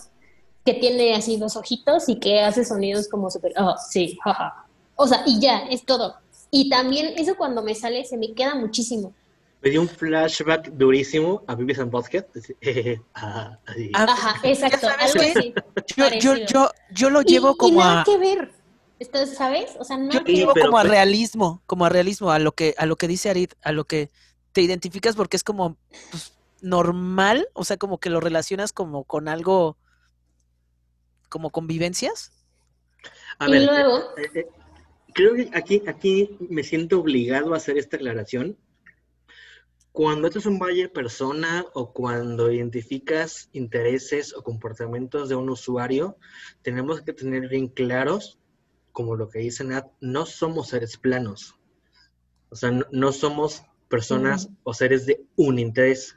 que 0.68 0.74
tiene 0.74 1.16
así 1.16 1.38
dos 1.38 1.56
ojitos 1.56 2.10
y 2.10 2.20
que 2.20 2.42
hace 2.42 2.66
sonidos 2.66 3.08
como 3.08 3.32
súper, 3.32 3.54
oh, 3.58 3.76
sí, 3.90 4.20
jaja. 4.22 4.66
O 4.96 5.08
sea, 5.08 5.24
y 5.26 5.40
ya, 5.40 5.60
es 5.70 5.86
todo. 5.86 6.16
Y 6.52 6.70
también 6.70 7.14
eso 7.16 7.38
cuando 7.38 7.64
me 7.64 7.74
sale 7.74 8.04
se 8.04 8.18
me 8.18 8.34
queda 8.34 8.56
muchísimo 8.56 9.14
me 9.62 9.72
dio 9.72 9.82
un 9.82 9.90
flashback 9.90 10.70
durísimo 10.74 11.44
a 11.48 11.56
Vivis 11.56 11.80
and 11.80 11.92
Butthead. 11.92 12.26
Ajá, 13.94 14.40
exacto, 14.44 14.88
algo 14.88 15.22
así. 15.22 15.54
Yo, 16.20 16.36
yo, 16.36 16.70
yo, 16.92 17.10
lo 17.10 17.22
llevo 17.22 17.58
como 17.58 17.74
y 17.74 17.78
nada 17.78 18.04
que 18.04 18.18
ver. 18.18 18.52
¿Sabes? 19.36 19.76
O 19.80 19.84
sea, 19.84 19.98
no 19.98 20.12
yo 20.12 20.22
lo 20.22 20.26
llevo 20.26 20.54
como 20.54 20.78
a 20.78 20.84
realismo, 20.84 21.62
como 21.66 21.86
a 21.86 21.90
realismo, 21.90 22.32
a 22.32 22.40
lo 22.40 22.54
que, 22.54 22.76
a 22.78 22.86
lo 22.86 22.96
que 22.96 23.08
dice 23.08 23.30
Arid, 23.30 23.52
a 23.64 23.72
lo 23.72 23.86
que 23.86 24.10
te 24.54 24.62
identificas 24.62 25.16
porque 25.16 25.38
es 25.38 25.44
como 25.44 25.78
pues, 26.12 26.34
normal, 26.62 27.48
o 27.54 27.64
sea, 27.64 27.78
como 27.78 28.00
que 28.00 28.10
lo 28.10 28.20
relacionas 28.20 28.74
como 28.74 29.04
con 29.04 29.28
algo, 29.28 29.78
como 31.30 31.52
convivencias. 31.52 32.32
A 33.40 33.48
y 33.50 33.66
luego... 33.66 34.00
Eh, 34.18 34.30
eh, 34.34 34.48
creo 35.14 35.34
que 35.34 35.50
aquí, 35.54 35.82
aquí 35.88 36.38
me 36.50 36.64
siento 36.64 37.00
obligado 37.00 37.54
a 37.54 37.58
hacer 37.58 37.78
esta 37.78 37.98
aclaración 37.98 38.58
cuando 39.98 40.28
esto 40.28 40.38
es 40.38 40.46
un 40.46 40.60
buyer 40.60 40.94
persona 40.94 41.66
o 41.74 41.92
cuando 41.92 42.52
identificas 42.52 43.50
intereses 43.52 44.32
o 44.36 44.44
comportamientos 44.44 45.28
de 45.28 45.34
un 45.34 45.50
usuario, 45.50 46.20
tenemos 46.62 47.02
que 47.02 47.14
tener 47.14 47.50
bien 47.50 47.68
claros, 47.68 48.38
como 48.92 49.16
lo 49.16 49.28
que 49.28 49.40
dice 49.40 49.64
Nat, 49.64 49.88
no 50.00 50.28
somos 50.28 50.68
seres 50.68 50.98
planos. 50.98 51.56
O 52.52 52.56
sea, 52.56 52.70
no, 52.92 53.12
somos 53.12 53.64
personas 53.90 54.50
o 54.62 54.76
seres 54.76 55.08
de 55.08 55.26
un 55.36 55.58
interés. 55.58 56.16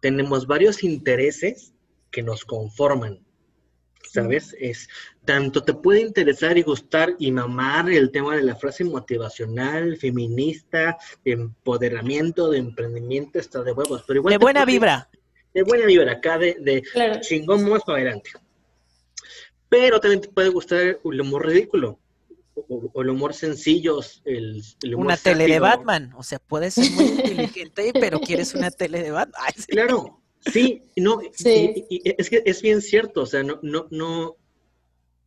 Tenemos 0.00 0.46
varios 0.46 0.84
intereses 0.84 1.72
que 2.10 2.22
nos 2.22 2.44
conforman. 2.44 3.25
¿Sabes? 4.12 4.56
Es 4.58 4.88
tanto 5.24 5.62
te 5.62 5.74
puede 5.74 6.00
interesar 6.00 6.56
y 6.56 6.62
gustar 6.62 7.14
y 7.18 7.30
mamar 7.32 7.90
el 7.90 8.10
tema 8.10 8.36
de 8.36 8.42
la 8.42 8.56
frase 8.56 8.84
motivacional, 8.84 9.96
feminista, 9.96 10.96
de 11.24 11.32
empoderamiento, 11.32 12.50
de 12.50 12.58
emprendimiento, 12.58 13.38
está 13.38 13.62
de 13.62 13.72
huevos, 13.72 14.04
pero 14.06 14.20
igual 14.20 14.32
de 14.32 14.38
buena 14.38 14.64
vibra. 14.64 15.08
De 15.52 15.62
buena 15.62 15.86
vibra, 15.86 16.12
acá 16.12 16.38
de, 16.38 16.56
de 16.60 16.82
chingón 17.20 17.68
más 17.68 17.82
para 17.84 17.98
adelante. 17.98 18.30
Pero 19.68 20.00
también 20.00 20.20
te 20.20 20.28
puede 20.28 20.48
gustar 20.48 20.80
el 21.02 21.20
humor 21.20 21.46
ridículo 21.46 21.98
o, 22.68 23.02
el 23.02 23.10
humor 23.10 23.34
sencillo, 23.34 24.00
el, 24.24 24.62
Una 24.96 25.16
tele 25.16 25.46
de 25.46 25.58
Batman, 25.58 26.12
o 26.16 26.22
sea, 26.22 26.38
puedes 26.38 26.74
ser 26.74 26.90
muy 26.92 27.04
inteligente, 27.04 27.92
pero 27.94 28.20
quieres 28.20 28.54
una 28.54 28.70
tele 28.70 29.02
de 29.02 29.10
Batman. 29.10 29.42
Claro, 29.68 30.22
Sí, 30.40 30.82
no, 30.96 31.20
es 31.20 32.30
que 32.30 32.42
es 32.44 32.62
bien 32.62 32.80
cierto, 32.80 33.22
o 33.22 33.26
sea, 33.26 33.42
no, 33.42 33.58
no, 33.62 33.88
no, 33.90 34.36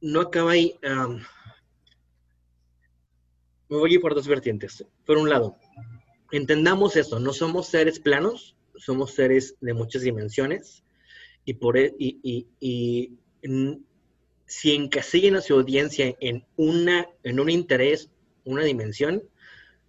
no 0.01 0.21
acaba 0.21 0.51
ahí. 0.51 0.75
me 3.69 3.77
voy 3.77 3.91
a 3.91 3.93
ir 3.95 4.01
por 4.01 4.15
dos 4.15 4.27
vertientes. 4.27 4.85
Por 5.05 5.17
un 5.17 5.29
lado, 5.29 5.57
entendamos 6.31 6.95
esto, 6.95 7.19
no 7.19 7.33
somos 7.33 7.67
seres 7.67 7.99
planos, 7.99 8.55
somos 8.77 9.11
seres 9.13 9.55
de 9.59 9.73
muchas 9.73 10.03
dimensiones 10.03 10.83
y 11.45 11.55
por 11.55 11.77
e, 11.77 11.93
y, 11.99 12.19
y, 12.23 12.47
y 12.59 13.17
si 14.45 14.73
encasillan 14.73 15.35
a 15.35 15.41
su 15.41 15.53
audiencia 15.53 16.15
en 16.19 16.45
una 16.55 17.07
en 17.23 17.39
un 17.39 17.49
interés, 17.49 18.09
una 18.45 18.63
dimensión, 18.63 19.23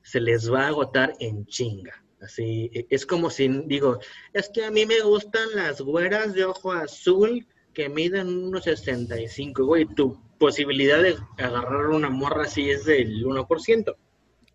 se 0.02 0.20
les 0.20 0.52
va 0.52 0.64
a 0.64 0.68
agotar 0.68 1.14
en 1.20 1.46
chinga. 1.46 2.04
Así, 2.20 2.70
e, 2.74 2.86
es 2.90 3.06
como 3.06 3.30
si 3.30 3.48
digo, 3.66 3.98
es 4.32 4.50
que 4.50 4.64
a 4.64 4.70
mí 4.70 4.86
me 4.86 5.00
gustan 5.00 5.48
las 5.54 5.80
güeras 5.80 6.34
de 6.34 6.44
ojo 6.44 6.72
azul 6.72 7.46
que 7.72 7.88
miden 7.88 8.28
unos 8.28 8.64
65, 8.64 9.64
güey, 9.64 9.86
tu 9.86 10.20
posibilidad 10.38 11.02
de 11.02 11.16
agarrar 11.38 11.88
una 11.88 12.10
morra 12.10 12.44
así 12.44 12.70
es 12.70 12.84
del 12.84 13.24
1%. 13.24 13.96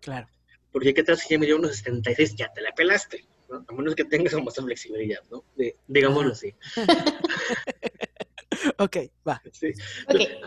Claro. 0.00 0.28
Porque 0.70 0.92
qué 0.92 1.02
tal 1.02 1.16
si 1.16 1.30
ya 1.30 1.38
midió 1.38 1.56
unos 1.56 1.76
66, 1.76 2.36
ya 2.36 2.52
te 2.52 2.60
la 2.60 2.72
pelaste, 2.72 3.24
A 3.50 3.72
menos 3.72 3.94
que 3.94 4.04
tengas 4.04 4.34
como 4.34 4.50
esa 4.50 4.62
flexibilidad, 4.62 5.22
¿no? 5.30 5.44
digámoslo 5.86 6.32
así. 6.32 6.54
ok, 8.78 8.96
va. 9.26 9.42
Sí. 9.52 9.72
Okay. 10.08 10.38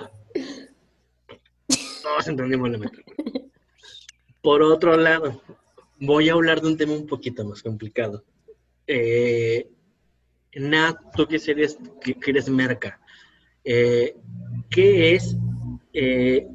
Todos 2.03 2.27
entendimos 2.27 2.69
la 2.69 2.77
meta. 2.77 2.99
Por 4.41 4.61
otro 4.61 4.95
lado, 4.95 5.41
voy 5.99 6.29
a 6.29 6.33
hablar 6.33 6.61
de 6.61 6.67
un 6.67 6.77
tema 6.77 6.93
un 6.93 7.07
poquito 7.07 7.43
más 7.45 7.61
complicado. 7.61 8.23
Eh, 8.87 9.69
Nat, 10.55 10.97
tú 11.15 11.27
que 11.27 11.35
eres, 11.35 11.77
que, 12.01 12.17
eres 12.27 12.49
merca, 12.49 12.99
eh, 13.63 14.15
¿qué 14.69 15.15
es, 15.15 15.35
eh, 15.93 16.47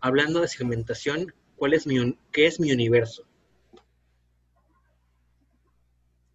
hablando 0.00 0.40
de 0.40 0.48
segmentación, 0.48 1.34
cuál 1.56 1.74
es 1.74 1.86
mi, 1.86 2.18
qué 2.32 2.46
es 2.46 2.58
mi 2.58 2.72
universo? 2.72 3.26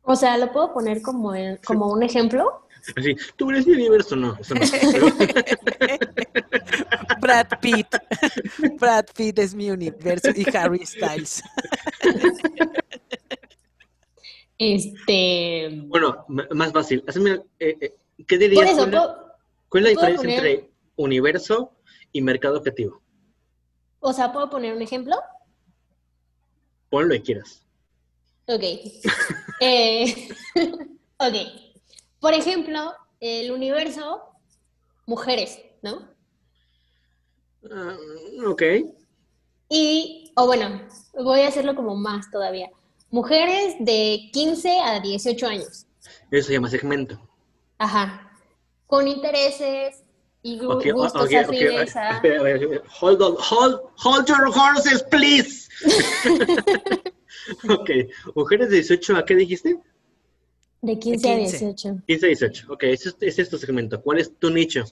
O 0.04 0.16
sea, 0.16 0.38
¿lo 0.38 0.52
puedo 0.52 0.74
poner 0.74 1.02
como, 1.02 1.34
como 1.66 1.92
un 1.92 2.04
ejemplo? 2.04 2.68
Sí, 3.04 3.16
tú 3.36 3.50
eres 3.50 3.68
mi 3.68 3.74
universo, 3.74 4.16
no, 4.16 4.38
eso 4.40 4.56
no. 4.56 4.62
Brad 7.30 7.60
Pitt. 7.62 7.88
Brad 8.80 9.06
Pitt 9.16 9.40
es 9.40 9.54
mi 9.54 9.70
universo 9.70 10.30
y 10.36 10.46
Harry 10.56 10.84
Styles. 10.86 11.44
Este. 14.58 15.70
Bueno, 15.86 16.26
más 16.28 16.74
fácil. 16.74 17.04
Eh, 17.60 17.78
eh, 17.80 17.96
¿Qué 18.28 18.38
dirías? 18.38 18.76
¿cuál, 19.70 19.86
es 19.88 19.94
la 19.96 20.08
diferencia 20.08 20.30
entre 20.30 20.72
universo 20.96 21.72
y 22.12 22.22
mercado 22.22 22.58
objetivo? 22.58 23.02
O 24.00 24.12
sea, 24.12 24.32
¿puedo 24.32 24.50
poner 24.50 24.74
un 24.76 24.82
ejemplo? 24.82 25.16
Pon 26.90 27.08
lo 27.08 27.14
que 27.16 27.22
quieras. 27.22 27.66
Ok. 28.48 28.64
Eh, 29.62 30.30
ok. 31.18 31.36
Por 32.22 32.34
ejemplo, 32.34 32.94
el 33.20 33.52
universo, 33.52 34.22
mujeres, 35.06 35.60
¿no? 35.82 36.16
Ah, 37.72 37.98
ok. 38.48 38.64
Y, 39.70 40.32
o 40.36 40.46
bueno, 40.46 40.82
voy 41.14 41.42
a 41.42 41.48
hacerlo 41.48 41.76
como 41.76 41.96
más 41.96 42.30
todavía. 42.32 42.70
Mujeres 43.12 43.76
de 43.80 44.30
15 44.34 44.80
a 44.80 45.00
18 45.00 45.48
años. 45.48 45.86
Eso 46.32 46.48
se 46.48 46.54
llama 46.54 46.70
segmento. 46.70 47.20
Ajá. 47.78 48.26
con 48.88 49.08
intereses 49.08 50.04
y 50.42 50.60
Okay, 50.62 50.92
gustos 50.92 51.26
okay, 51.26 51.44
okay, 51.44 51.68
afines 51.68 51.96
a... 51.96 52.12
espera, 52.12 52.36
espera, 52.38 52.56
espera. 52.58 52.84
Hold 53.02 53.22
on, 53.22 53.36
hold, 53.38 53.80
hold 53.98 54.28
your 54.28 54.48
horses, 54.48 55.04
please. 55.04 55.70
ok, 57.70 57.90
mujeres 58.36 58.70
de 58.70 58.78
18, 58.78 59.18
¿a 59.18 59.26
qué 59.26 59.36
dijiste? 59.36 59.80
De 60.82 60.98
15 60.98 61.32
a 61.32 61.36
15. 61.36 61.58
18. 61.58 62.04
15 62.08 62.26
a 62.26 62.28
18. 62.28 62.74
Ok, 62.74 62.84
ese 62.84 63.10
es, 63.10 63.16
ese 63.20 63.42
es 63.42 63.50
tu 63.50 63.58
segmento. 63.58 64.02
¿Cuál 64.02 64.20
es 64.20 64.34
tu 64.40 64.50
nicho? 64.50 64.86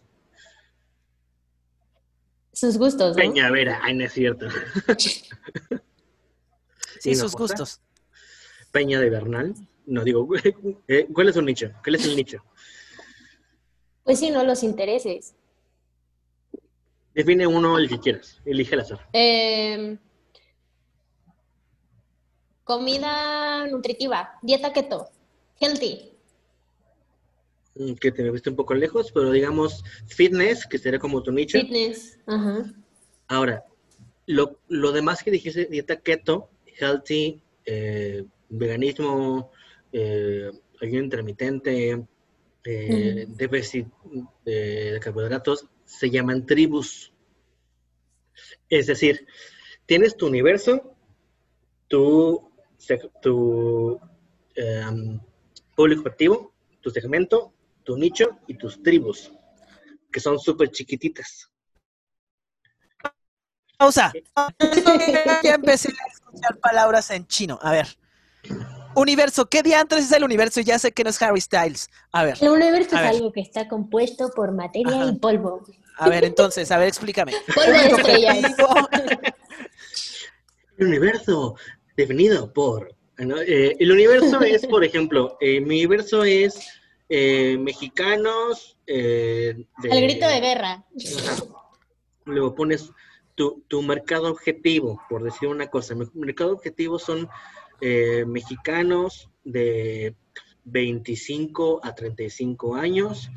Sus 2.58 2.76
gustos, 2.80 3.16
¿no? 3.16 3.22
Peñavera. 3.22 3.80
Ay, 3.84 3.94
no 3.94 4.06
es 4.06 4.14
cierto. 4.14 4.48
Sí, 7.00 7.12
¿Y 7.12 7.16
sus 7.16 7.36
gustos. 7.36 7.80
Peña 8.72 9.00
de 9.00 9.12
Bernal. 9.12 9.54
No, 9.86 10.04
digo, 10.04 10.28
eh, 10.88 11.08
¿cuál 11.14 11.30
es 11.30 11.36
tu 11.36 11.44
nicho? 11.44 11.72
¿Cuál 11.84 11.94
es 11.94 12.06
el 12.06 12.16
nicho? 12.16 12.44
Pues 14.04 14.18
sí, 14.18 14.32
no 14.32 14.44
los 14.44 14.64
intereses. 14.64 15.36
Define 17.14 17.46
uno 17.46 17.78
el 17.78 17.88
que 17.88 18.00
quieras. 18.00 18.42
Elige 18.44 18.74
al 18.74 18.82
azar. 18.82 19.08
Eh, 19.14 20.00
comida 22.64 23.68
nutritiva, 23.68 24.40
dieta 24.42 24.74
keto, 24.74 25.12
healthy. 25.60 26.17
Mm, 27.80 27.94
Que 27.94 28.12
te 28.12 28.24
me 28.24 28.32
viste 28.32 28.50
un 28.50 28.56
poco 28.56 28.74
lejos, 28.74 29.12
pero 29.12 29.32
digamos 29.32 29.84
fitness, 30.08 30.66
que 30.66 30.78
sería 30.78 31.00
como 31.00 31.22
tu 31.24 31.32
nicho. 31.32 31.60
Fitness. 31.60 32.20
Ajá. 32.26 32.74
Ahora, 33.28 33.66
lo, 34.26 34.60
lo 34.68 34.92
demás 34.92 35.24
que 35.24 35.32
dijiste, 35.32 35.66
dieta 35.66 35.98
keto, 35.98 36.50
healthy, 36.80 37.42
eh, 37.66 38.26
veganismo, 38.50 39.52
eh, 39.92 40.52
ayuno 40.82 41.04
intermitente, 41.04 42.06
eh, 42.64 43.26
déficit 43.30 43.88
de, 44.46 45.00
carbohidratos, 45.02 45.68
se 45.86 46.10
llaman 46.10 46.46
tribus. 46.46 47.14
Es 48.70 48.88
decir, 48.88 49.26
tienes 49.86 50.16
tu 50.18 50.28
universo, 50.28 50.96
tu, 51.88 52.52
tu 53.22 54.00
em, 54.56 55.20
público 55.76 56.02
objetivo, 56.02 56.54
tu 56.82 56.90
segmento, 56.90 57.54
tu 57.88 57.96
nicho 57.96 58.38
y 58.48 58.56
tus 58.56 58.84
tribus, 58.84 59.32
que 60.12 60.20
son 60.20 60.38
súper 60.38 60.70
chiquititas. 60.72 61.50
Pausa. 63.78 64.12
Ya 65.42 65.54
empecé 65.56 65.94
a 65.94 66.12
escuchar 66.12 66.58
palabras 66.60 67.10
en 67.12 67.26
chino. 67.28 67.58
A 67.62 67.72
ver. 67.72 67.88
Universo, 68.94 69.46
¿qué 69.46 69.64
día 69.64 69.80
antes 69.80 70.00
es 70.00 70.12
el 70.12 70.26
universo? 70.26 70.60
Y 70.60 70.66
ya 70.66 70.78
sé 70.78 70.92
que 70.92 71.06
no 71.06 71.12
es 71.12 71.22
Harry 71.22 71.40
Styles. 71.40 71.90
A 72.12 72.26
ver, 72.26 72.38
El 72.42 72.50
universo 72.50 72.94
es 72.98 73.02
ver. 73.02 73.10
algo 73.12 73.32
que 73.32 73.40
está 73.40 73.70
compuesto 73.70 74.32
por 74.36 74.52
materia 74.52 75.04
Ajá. 75.04 75.12
y 75.12 75.16
polvo. 75.20 75.64
a 75.98 76.10
ver, 76.10 76.26
entonces, 76.26 76.70
a 76.72 76.78
ver, 76.78 76.90
explícame. 76.90 77.32
Polvo 77.56 77.72
de 77.72 77.88
estrellas. 77.88 78.56
El 80.78 80.88
universo 80.88 81.56
definido 81.96 82.52
por... 82.52 82.94
¿no? 83.18 83.40
Eh, 83.40 83.78
el 83.80 83.92
universo 83.94 84.42
es, 84.42 84.68
por 84.68 84.84
ejemplo, 84.84 85.38
eh, 85.40 85.62
mi 85.62 85.86
universo 85.86 86.26
es 86.26 86.77
eh, 87.10 87.58
mexicanos... 87.60 88.78
eh, 88.88 89.66
de- 89.82 89.90
El 89.90 90.02
grito 90.02 90.28
de 90.28 90.40
guerra. 90.40 90.86
Ajá. 91.28 91.44
Luego 92.26 92.56
pones 92.56 92.92
tu, 93.36 93.64
tu 93.68 93.82
mercado 93.82 94.30
objetivo, 94.30 95.02
por 95.10 95.24
decir 95.24 95.48
una 95.48 95.68
cosa. 95.68 95.96
Mi 95.96 96.06
mercado 96.16 96.52
objetivo 96.54 97.00
son 97.00 97.30
eh, 97.82 98.26
mexicanos 98.26 99.30
de 99.44 100.16
25 100.66 101.80
a 101.84 101.96
35 101.96 102.76
años. 102.76 103.30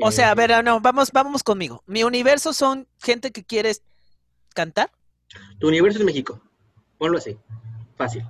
O 0.00 0.10
sea, 0.12 0.28
a 0.28 0.32
Eh, 0.32 0.34
ver, 0.36 0.64
no, 0.64 0.80
vamos, 0.80 1.10
vamos 1.12 1.42
conmigo. 1.42 1.82
Mi 1.86 2.04
universo 2.04 2.52
son 2.52 2.86
gente 3.02 3.32
que 3.32 3.44
quiere 3.44 3.72
cantar. 4.54 4.90
Tu 5.58 5.68
universo 5.68 5.98
es 5.98 6.04
México. 6.04 6.40
Ponlo 6.96 7.18
así. 7.18 7.36
Fácil. 7.96 8.22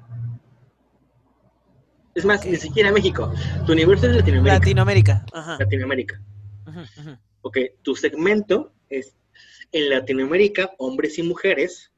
Es 2.19 2.25
más, 2.25 2.45
ni 2.45 2.57
siquiera 2.57 2.91
México. 2.91 3.33
Tu 3.65 3.71
universo 3.73 4.09
es 4.09 4.17
Latinoamérica. 4.17 4.59
Latinoamérica. 4.59 5.27
Ajá. 5.33 5.57
Latinoamérica. 5.61 6.21
ujú. 6.67 7.17
Ok, 7.43 7.59
tu 7.83 7.95
segmento 7.95 8.73
es 8.91 9.15
en 9.71 9.89
Latinoamérica, 9.89 10.73
hombres 10.79 11.17
y 11.19 11.23
mujeres 11.23 11.93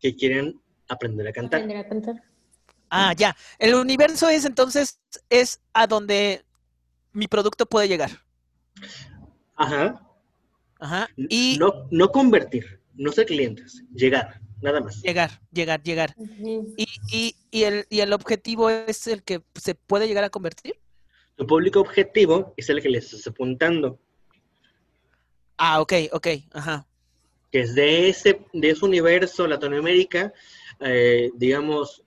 que 0.00 0.16
quieren 0.16 0.58
aprender 0.88 1.28
a 1.28 1.32
cantar. 1.32 1.60
Aprender 1.60 1.84
a 1.84 1.88
cantar. 1.88 2.22
Ah, 2.88 3.12
ya. 3.14 3.36
El 3.58 3.74
universo 3.74 4.30
es 4.30 4.46
entonces, 4.46 4.98
es 5.28 5.60
a 5.74 5.86
donde 5.86 6.42
mi 7.12 7.28
producto 7.28 7.66
puede 7.66 7.88
llegar. 7.88 8.10
Ajá. 9.54 10.00
Ajá. 10.80 11.08
Y 11.28 11.58
No, 11.58 11.86
no 11.90 12.08
convertir, 12.08 12.80
no 12.94 13.12
ser 13.12 13.26
clientes, 13.26 13.84
llegar, 13.94 14.40
nada 14.62 14.80
más. 14.80 15.02
llegar, 15.02 15.42
llegar, 15.52 15.82
llegar. 15.82 16.14
Y, 17.12 17.36
y, 17.54 17.62
el, 17.62 17.86
y 17.88 18.00
el 18.00 18.12
objetivo 18.12 18.68
es 18.68 19.06
el 19.06 19.22
que 19.22 19.40
se 19.54 19.76
puede 19.76 20.08
llegar 20.08 20.24
a 20.24 20.28
convertir. 20.30 20.74
Tu 21.36 21.46
público 21.46 21.80
objetivo 21.80 22.52
es 22.56 22.68
el 22.68 22.82
que 22.82 22.88
les 22.88 23.04
estás 23.04 23.28
apuntando, 23.28 24.00
Ah, 25.56 25.80
ok, 25.80 25.92
ok. 26.10 26.26
Ajá. 26.52 26.84
que 27.52 27.60
es 27.60 27.76
de 27.76 28.08
ese, 28.08 28.44
de 28.52 28.70
ese 28.70 28.84
universo 28.84 29.46
Latinoamérica, 29.46 30.32
eh, 30.80 31.30
digamos, 31.36 32.02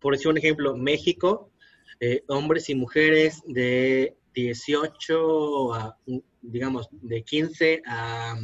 por 0.00 0.14
decir 0.14 0.26
un 0.28 0.38
ejemplo, 0.38 0.76
México, 0.76 1.52
eh, 2.00 2.24
hombres 2.26 2.68
y 2.68 2.74
mujeres 2.74 3.40
de 3.46 4.16
18 4.34 5.74
a, 5.74 5.96
digamos, 6.40 6.88
de 6.90 7.22
15 7.22 7.82
a 7.86 8.34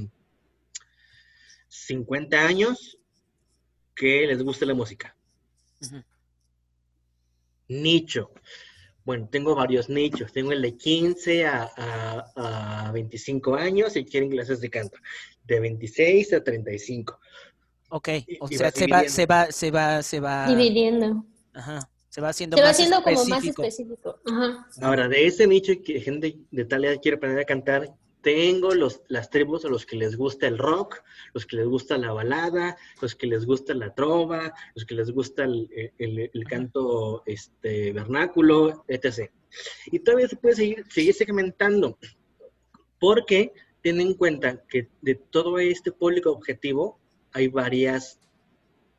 50 1.66 2.46
años 2.46 2.96
que 3.96 4.24
les 4.28 4.40
guste 4.40 4.64
la 4.66 4.74
música. 4.74 5.16
ujú. 5.82 6.04
Nicho. 7.68 8.30
Bueno, 9.04 9.28
tengo 9.30 9.54
varios 9.54 9.88
nichos. 9.88 10.32
Tengo 10.32 10.52
el 10.52 10.60
de 10.62 10.76
15 10.76 11.46
a, 11.46 11.70
a- 11.76 12.86
a 12.88 12.92
25 12.92 13.54
años 13.54 13.96
y 13.96 14.04
quieren 14.04 14.30
clases 14.30 14.60
de 14.60 14.68
canto. 14.68 14.98
De 15.44 15.60
26 15.60 16.32
a 16.34 16.44
35. 16.44 17.18
Ok. 17.90 18.08
Y- 18.26 18.36
O 18.40 18.48
y 18.50 18.56
sea, 18.56 18.70
se 18.70 18.86
va, 18.86 19.08
se 19.08 19.24
va, 19.26 19.50
se 19.50 19.70
va, 19.70 20.02
se 20.02 20.20
va. 20.20 20.46
Dividiendo. 20.48 21.24
Ajá. 21.54 21.88
Se 22.10 22.20
va 22.20 22.30
haciendo 22.30 22.56
Se 22.56 22.62
va 22.62 22.68
más 22.68 22.76
haciendo 22.76 23.02
como 23.02 23.16
más 23.24 23.44
específico. 23.44 23.62
específico. 23.64 24.18
Ajá. 24.26 24.66
Ahora, 24.82 25.08
de 25.08 25.26
ese 25.26 25.46
nicho 25.46 25.72
que 25.84 26.00
gente 26.00 26.36
de 26.50 26.64
tal 26.64 26.84
edad 26.84 26.96
quiere 27.00 27.16
aprender 27.16 27.40
a 27.40 27.44
cantar, 27.44 27.88
tengo 28.28 28.74
los, 28.74 29.00
las 29.08 29.30
tribus 29.30 29.64
a 29.64 29.70
los 29.70 29.86
que 29.86 29.96
les 29.96 30.14
gusta 30.14 30.46
el 30.46 30.58
rock, 30.58 31.02
los 31.32 31.46
que 31.46 31.56
les 31.56 31.66
gusta 31.66 31.96
la 31.96 32.12
balada, 32.12 32.76
los 33.00 33.14
que 33.14 33.26
les 33.26 33.46
gusta 33.46 33.72
la 33.72 33.94
trova, 33.94 34.52
los 34.74 34.84
que 34.84 34.94
les 34.94 35.10
gusta 35.10 35.44
el, 35.44 35.70
el- 35.96 36.30
el 36.34 36.44
canto 36.44 37.22
este, 37.24 37.90
vernáculo, 37.94 38.84
etc. 38.86 39.30
Y 39.86 40.00
todavía 40.00 40.28
se 40.28 40.36
puede 40.36 40.56
seguir, 40.56 40.84
seguir 40.90 41.14
segmentando, 41.14 41.98
porque 43.00 43.54
ten 43.82 43.98
en 43.98 44.12
cuenta 44.12 44.62
que 44.68 44.90
de 45.00 45.14
todo 45.14 45.58
este 45.58 45.90
público 45.90 46.30
objetivo 46.30 47.00
hay 47.32 47.48
varias, 47.48 48.20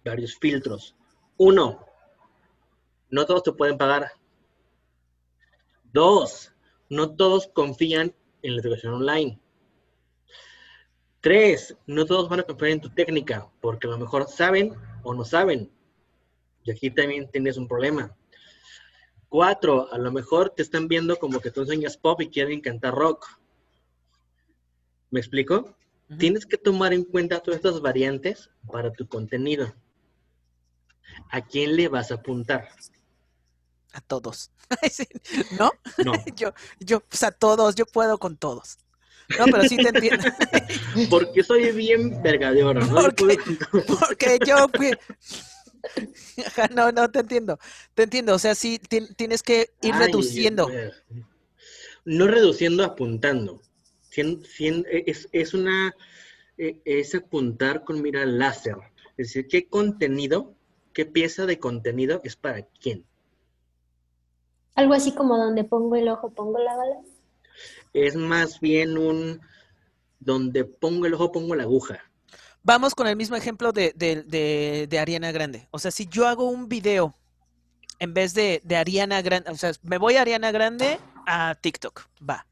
varios 0.04 0.40
filtros. 0.40 0.96
Uno, 1.38 1.86
no 3.12 3.28
todos 3.28 3.44
te 3.44 3.52
pueden 3.52 3.78
pagar. 3.78 4.10
Dos, 5.94 6.52
no 6.90 7.16
todos 7.16 7.46
confían 7.54 8.16
en 8.42 8.56
la 8.56 8.62
educación 8.62 8.94
online. 8.94 9.40
Tres, 11.22 11.76
no 11.86 12.06
todos 12.06 12.30
van 12.30 12.40
a 12.40 12.44
confiar 12.44 12.72
en 12.72 12.82
tu 12.82 12.90
técnica, 12.90 13.50
porque 13.62 13.88
a 13.88 13.92
lo 13.92 13.98
mejor 13.98 14.28
saben 14.28 14.74
o 15.04 15.14
no 15.14 15.26
saben. 15.26 15.72
Y 16.64 16.72
aquí 16.72 16.92
también 16.92 17.30
tienes 17.30 17.58
un 17.58 17.68
problema. 17.68 18.16
Cuatro, 19.28 19.92
a 19.92 19.98
lo 19.98 20.12
mejor 20.12 20.52
te 20.52 20.64
están 20.64 20.88
viendo 20.88 21.18
como 21.18 21.40
que 21.40 21.52
tú 21.52 21.62
enseñas 21.62 21.98
pop 21.98 22.22
y 22.22 22.30
quieren 22.30 22.62
cantar 22.62 22.96
rock. 22.96 23.28
¿Me 25.12 25.20
explico? 25.20 25.76
Tienes 26.18 26.46
que 26.46 26.58
tomar 26.58 26.94
en 26.94 27.04
cuenta 27.04 27.40
todas 27.40 27.58
estas 27.58 27.82
variantes 27.82 28.50
para 28.72 28.92
tu 28.92 29.08
contenido. 29.08 29.74
¿A 31.30 31.42
quién 31.42 31.76
le 31.76 31.88
vas 31.88 32.12
a 32.12 32.16
apuntar? 32.16 32.70
A 33.94 34.02
todos. 34.02 34.52
¿No? 35.60 35.72
No, 36.06 36.14
Yo, 36.36 36.54
yo, 36.80 37.00
pues 37.02 37.24
a 37.24 37.32
todos, 37.32 37.76
yo 37.76 37.86
puedo 37.86 38.18
con 38.18 38.38
todos. 38.38 38.78
No, 39.38 39.46
pero 39.46 39.64
sí 39.64 39.78
te 39.78 39.90
entiendo. 39.90 40.24
porque 41.10 41.44
soy 41.44 41.72
bien 41.72 42.22
vergadero, 42.24 42.74
¿no? 42.74 42.96
Porque- 42.96 43.38
yo 44.46 44.68
No, 46.76 46.92
no 46.92 47.10
te 47.12 47.20
entiendo. 47.20 47.60
Te 47.94 48.04
entiendo. 48.04 48.34
O 48.36 48.40
sea, 48.40 48.56
sí 48.56 48.80
ti- 48.80 49.14
tienes 49.16 49.44
que 49.44 49.70
ir 49.82 49.94
Ay, 49.94 50.08
reduciendo. 50.08 50.66
Dios. 50.68 50.94
No 52.06 52.28
reduciendo, 52.28 52.84
apuntando. 52.84 53.62
Cien- 54.12 54.42
cien- 54.44 54.86
es, 54.90 55.30
es 55.32 55.54
una 55.54 55.96
eh, 56.58 56.80
es 56.86 57.14
apuntar 57.16 57.84
con 57.84 58.02
mira 58.02 58.26
láser. 58.26 58.76
Es 59.18 59.28
decir, 59.28 59.48
¿qué 59.48 59.68
contenido, 59.68 60.56
qué 60.94 61.06
pieza 61.06 61.46
de 61.46 61.60
contenido 61.60 62.20
es 62.24 62.36
para 62.36 62.64
quién? 62.82 63.06
Algo 64.80 64.94
así 64.94 65.12
como 65.12 65.36
donde 65.36 65.66
pongo 65.66 65.98
el 65.98 66.08
ojo, 66.08 66.30
pongo 66.30 66.58
la 66.58 66.74
bala. 66.78 67.02
Es 67.92 68.16
más 68.16 68.62
bien 68.62 68.98
un 68.98 69.42
donde 70.22 70.64
pongo 70.64 71.06
el 71.06 71.16
ojo, 71.16 71.34
pongo 71.34 71.54
la 71.54 71.64
aguja. 71.64 72.00
Vamos 72.64 72.96
con 72.96 73.06
el 73.06 73.18
mismo 73.18 73.36
ejemplo 73.36 73.74
de, 73.74 73.92
de, 73.98 74.88
de, 74.88 75.00
Ariana 75.00 75.34
Grande. 75.34 75.68
O 75.72 75.80
sea, 75.80 75.92
si 75.92 76.08
yo 76.08 76.30
hago 76.30 76.50
un 76.50 76.70
video 76.70 77.14
en 78.00 78.14
vez 78.14 78.34
de, 78.34 78.62
Ariana 78.74 79.22
Grande, 79.22 79.52
o 79.52 79.56
sea, 79.56 79.74
me 79.82 79.98
voy 79.98 80.16
a 80.16 80.22
Ariana 80.22 80.50
Grande 80.50 80.98
a 81.28 81.56
TikTok, 81.56 82.08
va, 82.28 82.48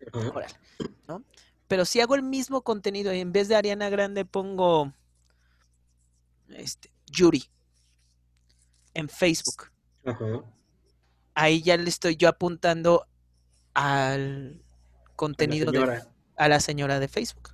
¿no? 1.07 1.23
Pero 1.69 1.85
si 1.85 2.01
hago 2.01 2.13
el 2.15 2.23
mismo 2.23 2.61
contenido 2.61 3.13
y 3.13 3.21
en 3.21 3.31
vez 3.31 3.47
de 3.47 3.55
Ariana 3.55 3.89
Grande 3.89 4.25
pongo 4.25 4.91
este, 6.49 6.91
Yuri 7.05 7.45
en 8.93 9.07
Facebook, 9.07 9.71
ahí 11.37 11.61
ya 11.61 11.77
le 11.77 11.87
estoy 11.87 12.15
yo 12.15 12.27
apuntando 12.29 13.05
al 13.75 14.59
contenido 15.15 15.71
de, 15.71 16.01
a 16.35 16.47
la 16.47 16.59
señora 16.59 16.99
de 16.99 17.07
Facebook. 17.07 17.51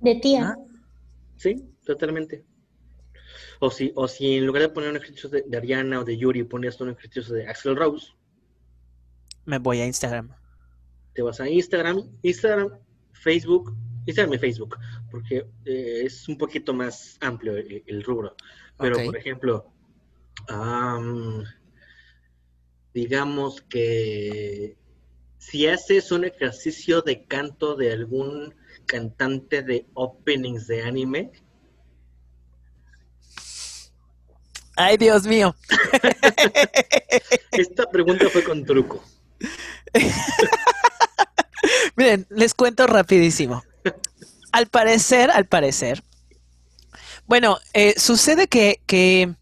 De 0.00 0.14
tía. 0.16 0.56
Ah. 0.56 0.58
Sí, 1.36 1.62
totalmente. 1.84 2.42
O 3.60 3.70
si, 3.70 3.92
o 3.94 4.08
si 4.08 4.38
en 4.38 4.46
lugar 4.46 4.62
de 4.62 4.68
poner 4.70 4.90
un 4.90 4.96
ejercicio 4.96 5.28
de, 5.28 5.44
Ariana 5.54 6.00
o 6.00 6.04
de 6.04 6.16
Yuri, 6.16 6.42
pones 6.44 6.80
un 6.80 6.90
ejercicio 6.90 7.34
de 7.34 7.46
Axel 7.46 7.76
Rose. 7.76 8.08
Me 9.44 9.58
voy 9.58 9.80
a 9.80 9.86
Instagram. 9.86 10.34
Te 11.12 11.20
vas 11.20 11.40
a 11.40 11.48
Instagram, 11.48 12.02
Instagram, 12.22 12.70
Facebook, 13.12 13.76
Instagram 14.06 14.34
y 14.34 14.38
Facebook, 14.38 14.78
porque 15.10 15.46
eh, 15.66 16.02
es 16.04 16.26
un 16.28 16.38
poquito 16.38 16.72
más 16.72 17.18
amplio 17.20 17.56
el, 17.56 18.02
rubro. 18.04 18.34
Pero, 18.78 18.96
por 19.04 19.16
ejemplo, 19.16 19.70
digamos 22.94 23.60
que 23.60 24.76
si 25.38 25.66
haces 25.66 26.12
un 26.12 26.24
ejercicio 26.24 27.02
de 27.02 27.24
canto 27.24 27.74
de 27.74 27.92
algún 27.92 28.54
cantante 28.86 29.62
de 29.62 29.86
openings 29.94 30.68
de 30.68 30.82
anime? 30.82 31.32
Ay, 34.76 34.96
Dios 34.96 35.24
mío. 35.24 35.54
Esta 37.52 37.90
pregunta 37.90 38.28
fue 38.30 38.42
con 38.42 38.64
truco. 38.64 39.04
Miren, 41.96 42.26
les 42.30 42.54
cuento 42.54 42.86
rapidísimo. 42.86 43.62
Al 44.52 44.68
parecer, 44.68 45.30
al 45.30 45.46
parecer, 45.46 46.02
bueno, 47.26 47.58
eh, 47.72 47.94
sucede 47.98 48.48
que, 48.48 48.80
que 48.86 49.34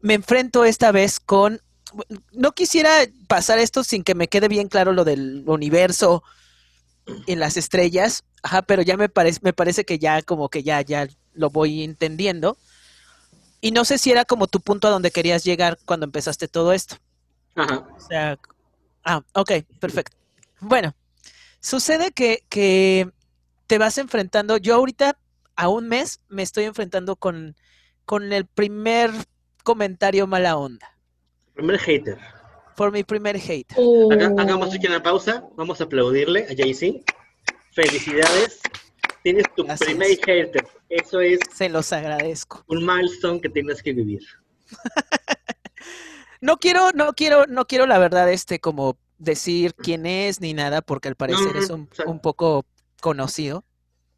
me 0.00 0.14
enfrento 0.14 0.64
esta 0.64 0.92
vez 0.92 1.20
con 1.20 1.60
no 2.32 2.52
quisiera 2.52 2.90
pasar 3.26 3.58
esto 3.58 3.84
sin 3.84 4.02
que 4.02 4.14
me 4.14 4.28
quede 4.28 4.48
bien 4.48 4.68
claro 4.68 4.92
lo 4.92 5.04
del 5.04 5.44
universo 5.46 6.22
en 7.26 7.40
las 7.40 7.56
estrellas, 7.56 8.24
ajá, 8.42 8.62
pero 8.62 8.82
ya 8.82 8.96
me 8.96 9.08
parece, 9.08 9.40
me 9.42 9.52
parece 9.52 9.84
que 9.84 9.98
ya 9.98 10.22
como 10.22 10.48
que 10.48 10.62
ya, 10.62 10.80
ya 10.82 11.08
lo 11.34 11.50
voy 11.50 11.82
entendiendo. 11.82 12.56
Y 13.60 13.72
no 13.72 13.84
sé 13.84 13.98
si 13.98 14.10
era 14.10 14.24
como 14.24 14.46
tu 14.46 14.60
punto 14.60 14.88
a 14.88 14.90
donde 14.90 15.10
querías 15.10 15.44
llegar 15.44 15.78
cuando 15.84 16.04
empezaste 16.04 16.48
todo 16.48 16.72
esto. 16.72 16.96
Ajá. 17.56 17.86
O 17.96 18.00
sea, 18.00 18.38
ah, 19.04 19.22
ok, 19.34 19.52
perfecto. 19.78 20.16
Bueno, 20.60 20.94
sucede 21.60 22.12
que, 22.12 22.44
que 22.48 23.10
te 23.66 23.78
vas 23.78 23.98
enfrentando, 23.98 24.56
yo 24.56 24.74
ahorita 24.74 25.18
a 25.56 25.68
un 25.68 25.88
mes 25.88 26.20
me 26.28 26.42
estoy 26.42 26.64
enfrentando 26.64 27.16
con, 27.16 27.56
con 28.04 28.32
el 28.32 28.46
primer 28.46 29.10
comentario 29.62 30.26
mala 30.26 30.56
onda. 30.56 30.96
Primer 31.60 31.78
hater. 31.78 32.16
Por 32.74 32.90
mi 32.90 33.04
primer 33.04 33.38
hater. 33.38 33.76
Oh. 33.78 34.10
hagamos 34.10 34.74
aquí 34.74 34.86
una 34.86 35.02
pausa. 35.02 35.44
Vamos 35.56 35.78
a 35.82 35.84
aplaudirle 35.84 36.44
a 36.44 36.56
Jay-Z. 36.56 37.00
Felicidades. 37.72 38.60
Tienes 39.22 39.44
tu 39.54 39.66
primer 39.66 40.16
hater. 40.24 40.66
Eso 40.88 41.20
es. 41.20 41.38
Se 41.54 41.68
los 41.68 41.92
agradezco. 41.92 42.64
Un 42.66 42.86
milestone 42.86 43.42
que 43.42 43.50
tienes 43.50 43.82
que 43.82 43.92
vivir. 43.92 44.22
no 46.40 46.56
quiero, 46.56 46.92
no 46.92 47.12
quiero, 47.12 47.44
no 47.46 47.66
quiero 47.66 47.86
la 47.86 47.98
verdad, 47.98 48.32
este, 48.32 48.58
como 48.58 48.96
decir 49.18 49.74
quién 49.74 50.06
es 50.06 50.40
ni 50.40 50.54
nada, 50.54 50.80
porque 50.80 51.08
al 51.08 51.16
parecer 51.16 51.58
es 51.58 51.68
un, 51.68 51.90
un 52.06 52.20
poco 52.20 52.64
conocido. 53.02 53.66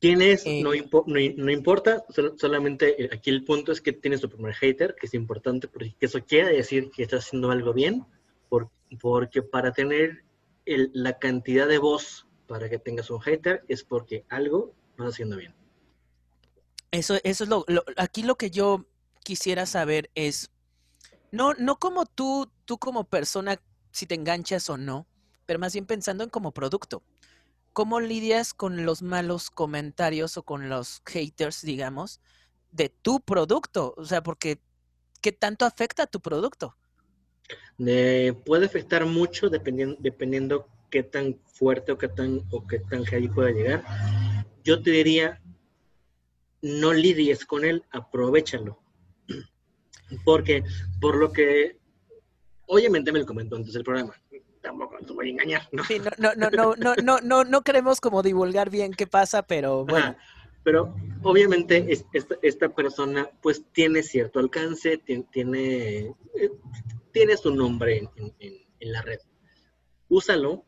Tienes, 0.02 0.44
eh, 0.46 0.64
no, 0.64 0.74
importa, 1.52 2.04
solamente 2.36 3.04
eh, 3.04 3.10
aquí 3.12 3.30
el 3.30 3.44
punto 3.44 3.70
es 3.70 3.80
que 3.80 3.92
tienes 3.92 4.20
tu 4.20 4.28
primer 4.28 4.52
hater, 4.52 4.96
que 4.98 5.06
es 5.06 5.14
importante 5.14 5.68
porque 5.68 5.94
eso 6.00 6.18
quiere 6.24 6.56
decir 6.56 6.90
que 6.90 7.04
estás 7.04 7.24
haciendo 7.24 7.52
algo 7.52 7.72
bien, 7.72 8.04
porque 9.00 9.42
para 9.42 9.72
tener 9.72 10.24
la 10.66 11.20
cantidad 11.20 11.68
de 11.68 11.78
voz 11.78 12.26
para 12.48 12.68
que 12.68 12.80
tengas 12.80 13.10
un 13.10 13.20
hater 13.20 13.62
es 13.68 13.84
porque 13.84 14.24
algo 14.28 14.74
no 14.96 15.04
estás 15.04 15.14
haciendo 15.14 15.36
bien. 15.36 15.54
Eso, 16.90 17.20
eso 17.22 17.44
es 17.44 17.48
lo, 17.50 17.64
aquí 17.96 18.24
lo 18.24 18.34
que 18.34 18.50
yo 18.50 18.84
quisiera 19.22 19.66
saber 19.66 20.10
es, 20.16 20.50
no, 21.30 21.54
no 21.54 21.78
como 21.78 22.06
tú, 22.06 22.50
tú 22.64 22.76
como 22.76 23.04
persona, 23.04 23.62
si 23.92 24.06
te 24.06 24.16
enganchas 24.16 24.68
o 24.68 24.76
no, 24.76 25.06
pero 25.46 25.60
más 25.60 25.72
bien 25.72 25.86
pensando 25.86 26.24
en 26.24 26.30
como 26.30 26.50
producto. 26.50 27.04
¿Cómo 27.72 28.00
lidias 28.00 28.54
con 28.54 28.85
los 28.85 29.02
malos 29.02 29.50
comentarios 29.50 30.37
o 30.37 30.42
con 30.42 30.68
los 30.68 31.02
haters, 31.06 31.62
digamos, 31.62 32.20
de 32.70 32.88
tu 32.88 33.20
producto? 33.20 33.94
O 33.96 34.04
sea, 34.04 34.22
porque 34.22 34.61
¿qué 35.20 35.32
tanto 35.32 35.64
afecta 35.64 36.04
a 36.04 36.06
tu 36.06 36.20
producto? 36.20 36.76
puede 38.44 38.66
afectar 38.66 39.04
mucho 39.06 39.48
dependiendo, 39.48 39.96
dependiendo 39.98 40.68
qué 40.90 41.02
tan 41.02 41.38
fuerte 41.46 41.90
o 41.90 41.98
qué 41.98 42.08
tan 42.08 42.42
o 42.50 42.66
qué 42.66 42.78
tan 42.78 43.04
heavy 43.04 43.28
pueda 43.28 43.50
llegar. 43.50 43.82
Yo 44.62 44.82
te 44.82 44.90
diría, 44.90 45.42
no 46.61 46.92
lidies 46.92 47.44
con 47.44 47.64
él, 47.64 47.85
aprovechalo. 47.90 48.78
Porque 50.24 50.62
por 51.00 51.16
lo 51.16 51.32
que, 51.32 51.78
obviamente 52.66 53.11
me 53.11 53.18
lo 53.18 53.26
comentó 53.26 53.56
antes 53.56 53.72
del 53.72 53.85
programa, 53.85 54.14
tampoco 54.62 54.98
nos 55.01 55.14
voy 55.14 55.29
a 55.29 55.31
engañar, 55.33 55.68
¿no? 55.72 55.85
Sí, 55.85 55.98
no, 55.98 56.33
no, 56.37 56.51
no, 56.51 56.75
no, 56.77 56.94
no, 57.03 57.18
no, 57.20 57.44
no, 57.44 57.62
queremos 57.62 58.01
como 58.01 58.22
divulgar 58.22 58.70
bien 58.70 58.92
qué 58.92 59.07
pasa, 59.07 59.42
pero 59.42 59.85
bueno. 59.85 60.16
Pero 60.64 60.94
obviamente 61.25 61.88
esta, 62.42 62.68
persona 62.68 63.29
pues 63.42 63.64
tiene 63.72 64.05
cierto 64.05 64.38
alcance, 64.38 64.96
tiene, 64.98 66.14
eh, 66.35 66.51
tiene, 67.11 67.37
su 67.37 67.53
nombre 67.53 68.09
en, 68.16 68.92
la 68.92 69.03
red. 69.03 69.18
Úsalo, 70.09 70.64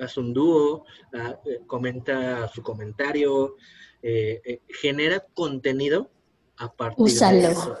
haz 0.00 0.16
un 0.16 0.34
dúo, 0.34 0.84
ah, 1.14 1.38
eh, 1.44 1.60
comenta 1.66 2.48
su 2.48 2.62
comentario, 2.62 3.54
eh, 4.02 4.62
genera 4.68 5.20
contenido 5.20 6.10
a 6.56 6.72
partir 6.72 7.04
úsalo. 7.04 7.38
de 7.38 7.52
eso. 7.52 7.78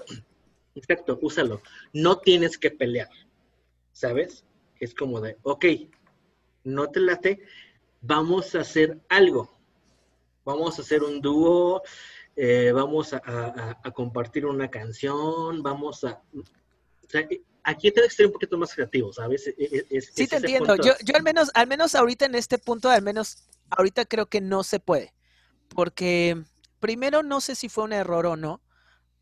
Exacto, 0.76 1.18
úsalo. 1.20 1.62
No 1.92 2.18
tienes 2.18 2.58
que 2.58 2.70
pelear, 2.70 3.08
¿sabes? 3.90 4.45
Es 4.80 4.94
como 4.94 5.20
de, 5.20 5.36
ok, 5.42 5.64
no 6.64 6.88
te 6.88 7.00
late, 7.00 7.40
vamos 8.00 8.54
a 8.54 8.60
hacer 8.60 9.00
algo. 9.08 9.50
Vamos 10.44 10.78
a 10.78 10.82
hacer 10.82 11.02
un 11.02 11.20
dúo, 11.20 11.82
eh, 12.36 12.70
vamos 12.72 13.12
a, 13.12 13.80
compartir 13.94 14.46
una 14.46 14.70
canción, 14.70 15.62
vamos 15.62 16.04
a... 16.04 16.22
aquí 17.64 17.90
tengo 17.90 18.06
que 18.06 18.14
ser 18.14 18.26
un 18.26 18.32
poquito 18.32 18.56
más 18.56 18.72
creativo, 18.74 19.12
¿sabes? 19.12 19.48
E, 19.48 19.86
e, 19.90 20.00
sí, 20.00 20.28
te 20.28 20.36
entiendo. 20.36 20.76
Yo, 20.76 20.92
yo 21.04 21.16
al 21.16 21.22
menos, 21.22 21.50
al 21.54 21.66
menos 21.66 21.94
ahorita 21.94 22.26
en 22.26 22.36
este 22.36 22.58
punto, 22.58 22.90
al 22.90 23.02
menos 23.02 23.48
ahorita 23.70 24.04
creo 24.04 24.26
que 24.26 24.40
no 24.40 24.62
se 24.62 24.78
puede. 24.78 25.14
Porque 25.68 26.44
primero 26.78 27.22
no 27.22 27.40
sé 27.40 27.54
si 27.54 27.68
fue 27.68 27.84
un 27.84 27.92
error 27.92 28.26
o 28.26 28.36
no, 28.36 28.60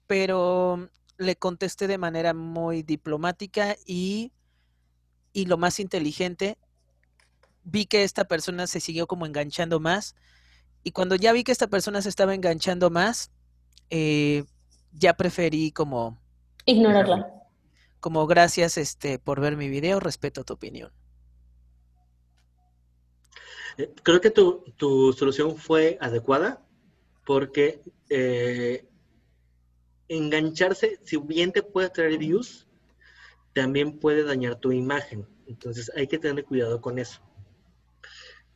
pero 0.07 0.91
le 1.17 1.37
contesté 1.37 1.87
de 1.87 1.99
manera 1.99 2.35
muy 2.35 2.83
diplomática 2.83 3.77
y 3.87 4.33
y 5.35 5.47
lo 5.47 5.59
más 5.59 5.81
inteligente, 5.81 6.57
vi 7.65 7.85
que 7.85 8.05
esta 8.05 8.25
persona 8.25 8.67
se 8.67 8.81
siguió 8.81 9.07
como 9.07 9.27
enganchando 9.27 9.81
más. 9.81 10.15
Y 10.85 10.93
cuando 10.93 11.17
ya 11.17 11.33
vi 11.33 11.45
que 11.45 11.53
esta 11.53 11.67
persona 11.67 12.01
se 12.01 12.09
estaba 12.09 12.35
enganchando 12.35 12.89
más, 12.89 13.31
eh, 13.91 14.45
ya 14.93 15.15
preferí 15.15 15.73
como... 15.73 16.19
Ignorarla. 16.67 17.29
Como 18.01 18.27
gracias 18.27 18.79
este, 18.79 19.19
por 19.19 19.41
ver 19.41 19.57
mi 19.57 19.69
video, 19.69 19.99
respeto 19.99 20.45
tu 20.45 20.55
opinión. 20.55 20.93
Eh, 23.77 23.93
creo 24.03 24.21
que 24.21 24.31
tu, 24.31 25.13
solución 25.19 25.57
fue 25.57 25.99
adecuada 26.01 26.63
porque 27.27 27.83
eh, 28.09 28.87
engancharse, 30.07 31.01
si 31.03 31.17
bien 31.17 31.51
te 31.51 31.63
puede 31.63 31.91
traer 31.91 32.19
views, 32.19 32.69
también 33.55 33.99
puede 33.99 34.25
dañar 34.25 34.57
tu 34.57 34.73
imagen. 34.73 35.27
Entonces 35.47 35.91
hay 35.97 36.07
que 36.07 36.19
tener 36.19 36.45
cuidado 36.45 36.81
con 36.81 36.99
eso. 36.99 37.21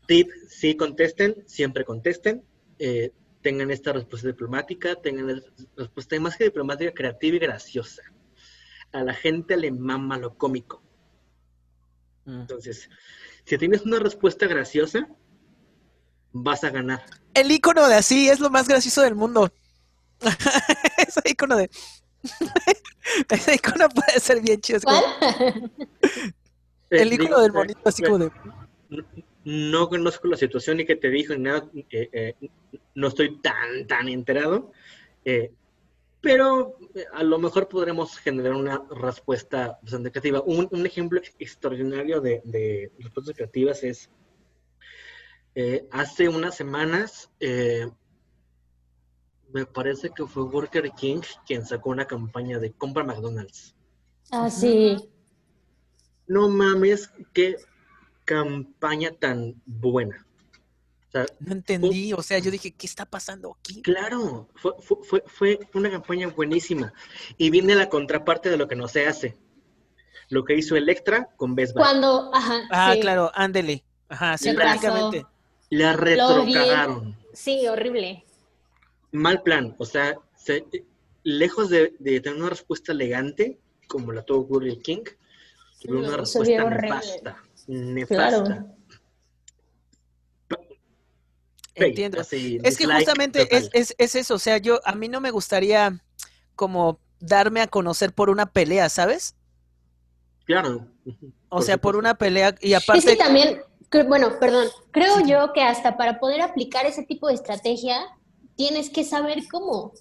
Tip, 0.06 0.30
si 0.48 0.76
contesten, 0.76 1.44
siempre 1.46 1.84
contesten. 1.84 2.44
Eh, 2.78 3.12
tengan 3.42 3.70
esta 3.70 3.92
respuesta 3.92 4.28
diplomática, 4.28 4.96
tengan 4.96 5.42
respuesta 5.76 6.18
más 6.20 6.37
que 6.37 6.44
diplomática, 6.44 6.92
creativa 6.92 7.37
y 7.37 7.40
graciosa. 7.40 8.02
A 8.92 9.02
la 9.02 9.14
gente 9.14 9.56
le 9.56 9.70
mama 9.70 10.18
lo 10.18 10.37
cómico. 10.37 10.82
Mm. 12.24 12.40
Entonces, 12.40 12.90
si 13.44 13.58
tienes 13.58 13.82
una 13.82 13.98
respuesta 13.98 14.46
graciosa, 14.46 15.08
vas 16.32 16.64
a 16.64 16.70
ganar. 16.70 17.04
El 17.34 17.50
icono 17.50 17.87
de 17.87 17.94
así 17.94 18.28
es 18.28 18.40
lo 18.40 18.50
más 18.50 18.66
gracioso 18.66 19.02
del 19.02 19.14
mundo. 19.14 19.52
Ese 20.96 21.20
icono 21.24 21.56
de. 21.56 21.70
Ese 23.30 23.54
icono 23.54 23.88
puede 23.88 24.20
ser 24.20 24.40
bien 24.40 24.60
chido. 24.60 24.80
El 26.90 27.12
icono 27.12 27.40
del 27.40 27.52
monito, 27.52 27.80
así 27.84 28.02
como 28.02 28.18
de. 28.18 28.30
No 29.44 29.88
conozco 29.88 30.28
la 30.28 30.36
situación 30.36 30.76
ni 30.76 30.84
que 30.84 30.96
te 30.96 31.08
dijo 31.08 31.34
ni 31.34 31.40
nada. 31.40 31.68
Eh, 31.90 32.08
eh, 32.12 32.34
no 32.94 33.08
estoy 33.08 33.40
tan, 33.40 33.86
tan 33.86 34.08
enterado. 34.08 34.72
Eh, 35.24 35.52
pero 36.20 36.76
a 37.14 37.22
lo 37.22 37.38
mejor 37.38 37.68
podremos 37.68 38.18
generar 38.18 38.52
una 38.52 38.82
respuesta 38.90 39.78
bastante 39.82 40.10
creativa. 40.10 40.42
Un, 40.42 40.68
un 40.70 40.84
ejemplo 40.84 41.20
extraordinario 41.38 42.20
de, 42.20 42.42
de, 42.44 42.90
respuestas 42.98 43.36
creativas 43.36 43.84
es, 43.84 44.10
hace 45.90 46.28
unas 46.28 46.56
semanas, 46.56 47.30
me 49.52 49.66
parece 49.66 50.11
que 50.11 50.26
fue 50.26 50.44
Burger 50.44 50.90
King 50.92 51.20
quien 51.46 51.64
sacó 51.64 51.90
una 51.90 52.06
campaña 52.06 52.58
de 52.58 52.72
compra 52.72 53.04
McDonald's. 53.04 53.74
Ah, 54.30 54.50
sí. 54.50 54.96
No 56.26 56.48
mames, 56.48 57.11
qué 57.32 57.56
campaña 58.24 59.11
tan 59.12 59.61
buena. 59.64 60.26
no 61.40 61.52
entendí, 61.52 62.12
o 62.12 62.22
sea, 62.22 62.38
yo 62.38 62.50
dije, 62.50 62.72
¿qué 62.72 62.87
está 62.87 63.06
pasando 63.06 63.56
aquí? 63.58 63.80
Claro, 63.80 64.48
fue, 64.54 64.72
fue, 64.80 65.22
fue, 65.26 65.58
una 65.72 65.90
campaña 65.90 66.28
buenísima. 66.28 66.92
Y 67.38 67.48
viene 67.48 67.74
la 67.74 67.88
contraparte 67.88 68.50
de 68.50 68.58
lo 68.58 68.68
que 68.68 68.76
no 68.76 68.87
se 68.87 69.06
hace. 69.06 69.38
Lo 70.28 70.44
que 70.44 70.54
hizo 70.54 70.76
Electra 70.76 71.30
con 71.37 71.54
Best 71.54 71.72
Buy. 71.72 71.82
Cuando, 71.82 72.30
ajá. 72.34 72.61
Ah, 72.70 72.94
claro, 73.00 73.30
ándele. 73.34 73.82
Ajá, 74.11 74.37
sí, 74.37 74.52
prácticamente. 74.52 75.24
La 75.70 75.94
retrocagaron. 75.94 77.16
Sí, 77.32 77.66
horrible. 77.66 78.26
Mal 79.12 79.42
plan, 79.42 79.75
o 79.79 79.85
sea, 79.85 80.16
lejos 81.23 81.71
de, 81.71 81.94
de, 81.99 82.21
tener 82.21 82.38
una 82.38 82.51
respuesta 82.51 82.92
elegante, 82.92 83.59
como 83.87 84.12
la 84.12 84.23
tuvo 84.23 84.44
Burger 84.44 84.79
King, 84.83 85.05
tuvo 85.81 85.99
una 85.99 86.16
respuesta 86.16 86.71
nefasta. 86.71 87.44
Nefasta. 87.66 88.66
Entiendo. 91.75 92.21
es 92.21 92.77
que 92.77 92.87
justamente 92.87 93.57
es, 93.57 93.71
es, 93.73 93.94
es, 93.99 94.14
eso, 94.16 94.35
o 94.35 94.38
sea, 94.38 94.59
yo, 94.59 94.81
a 94.85 94.94
mí 94.94 95.09
no 95.09 95.21
me 95.21 95.31
gustaría 95.31 96.01
como 96.57 96.99
darme 97.21 97.61
a 97.61 97.68
conocer 97.68 98.12
por 98.12 98.31
una 98.31 98.47
pelea, 98.47 98.88
¿sabes? 98.88 99.37
Claro. 100.44 100.88
O 101.49 101.62
sea, 101.62 101.79
por 101.79 101.97
una 101.97 102.16
pelea 102.16 102.55
y 102.61 102.75
aparte... 102.75 102.99
Es 102.99 103.05
que 103.05 103.16
también, 103.16 103.62
bueno, 104.07 104.38
perdón, 104.40 104.68
creo 104.90 105.21
yo 105.21 105.53
que 105.53 105.62
hasta 105.62 105.97
para 105.97 106.18
poder 106.18 106.40
aplicar 106.40 106.87
ese 106.87 107.05
tipo 107.05 107.29
de 107.29 107.35
estrategia 107.35 108.01
tienes 108.59 108.90
que 108.90 109.05
saber 109.05 109.44
cómo. 109.51 109.94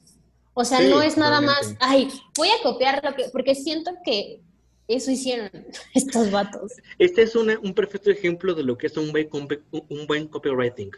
O 0.55 0.65
sea, 0.65 0.81
no 0.81 1.03
es 1.03 1.15
nada 1.15 1.39
más, 1.39 1.75
ay, 1.79 2.09
voy 2.35 2.49
a 2.49 2.63
copiar 2.63 2.99
lo 3.03 3.15
que, 3.15 3.29
porque 3.31 3.53
siento 3.53 3.91
que 4.03 4.41
eso 4.87 5.11
hicieron 5.11 5.51
estos 5.93 6.31
vatos. 6.31 6.73
Este 6.97 7.21
es 7.21 7.35
un 7.35 7.73
perfecto 7.75 8.09
ejemplo 8.09 8.55
de 8.55 8.63
lo 8.63 8.75
que 8.75 8.87
es 8.87 8.97
un 8.97 9.11
buen, 9.11 9.29
un 9.31 10.07
buen 10.07 10.27
copywriting. 10.27 10.89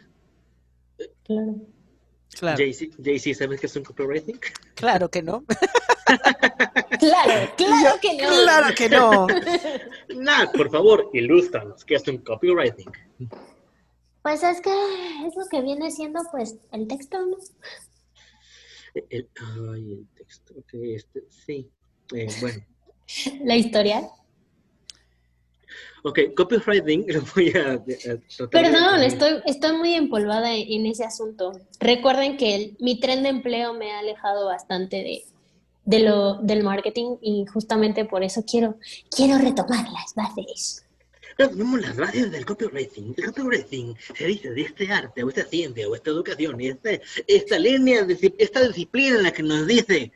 Claro. 1.24 1.56
Claro. 2.38 2.64
JC, 2.64 3.34
¿sabes 3.34 3.60
qué 3.60 3.66
es 3.66 3.76
un 3.76 3.84
copywriting? 3.84 4.40
Claro 4.74 5.10
que 5.10 5.22
no. 5.22 5.44
claro, 6.98 7.52
claro 7.56 8.00
que 8.00 8.16
no. 8.16 8.28
Claro 8.28 8.74
que 8.74 8.88
no. 8.88 9.26
Nada, 10.16 10.50
por 10.52 10.70
favor, 10.70 11.10
ilústranos 11.12 11.84
qué 11.84 11.96
es 11.96 12.08
un 12.08 12.18
copywriting. 12.18 12.90
Pues 14.22 14.42
es 14.42 14.60
que 14.60 14.70
es 15.26 15.34
lo 15.36 15.46
que 15.50 15.62
viene 15.62 15.90
siendo 15.90 16.20
pues 16.30 16.56
el 16.72 16.86
texto, 16.86 17.24
¿no? 17.24 17.36
El, 19.08 19.28
ay, 19.70 19.92
el 19.92 20.08
texto, 20.16 20.54
este, 20.72 21.24
sí. 21.30 21.70
Eh, 22.14 22.28
bueno. 22.40 22.64
La 23.44 23.56
historia. 23.56 24.10
Ok, 26.02 26.18
copywriting, 26.36 27.04
lo 27.12 27.22
voy 27.34 27.50
a, 27.50 27.82
Perdón, 28.50 29.02
estoy, 29.02 29.42
estoy 29.46 29.76
muy 29.76 29.94
empolvada 29.94 30.54
en, 30.54 30.86
ese 30.86 31.04
asunto. 31.04 31.52
Recuerden 31.78 32.36
que 32.36 32.74
mi 32.80 32.98
tren 32.98 33.22
de 33.22 33.28
empleo 33.28 33.74
me 33.74 33.92
ha 33.92 33.98
alejado 34.00 34.46
bastante 34.46 34.96
de, 34.96 35.24
de 35.84 36.00
lo, 36.00 36.36
del 36.36 36.64
marketing 36.64 37.16
y 37.20 37.44
justamente 37.46 38.04
por 38.04 38.22
eso 38.24 38.44
quiero, 38.50 38.76
quiero 39.14 39.38
retomar 39.38 39.86
las 39.90 40.14
bases. 40.14 40.84
Retomemos 41.40 41.80
las 41.80 41.96
bases 41.96 42.30
del 42.30 42.44
copywriting. 42.44 43.14
El 43.16 43.24
copywriting 43.24 43.96
se 44.14 44.26
dice 44.26 44.50
de 44.50 44.60
este 44.60 44.92
arte 44.92 45.22
o 45.22 45.28
esta 45.30 45.44
ciencia 45.44 45.88
o 45.88 45.94
esta 45.94 46.10
educación 46.10 46.60
y 46.60 46.68
este, 46.68 47.00
esta 47.26 47.58
línea, 47.58 48.06
esta 48.38 48.68
disciplina 48.68 49.16
en 49.16 49.22
la 49.22 49.32
que 49.32 49.42
nos 49.42 49.66
dice 49.66 50.12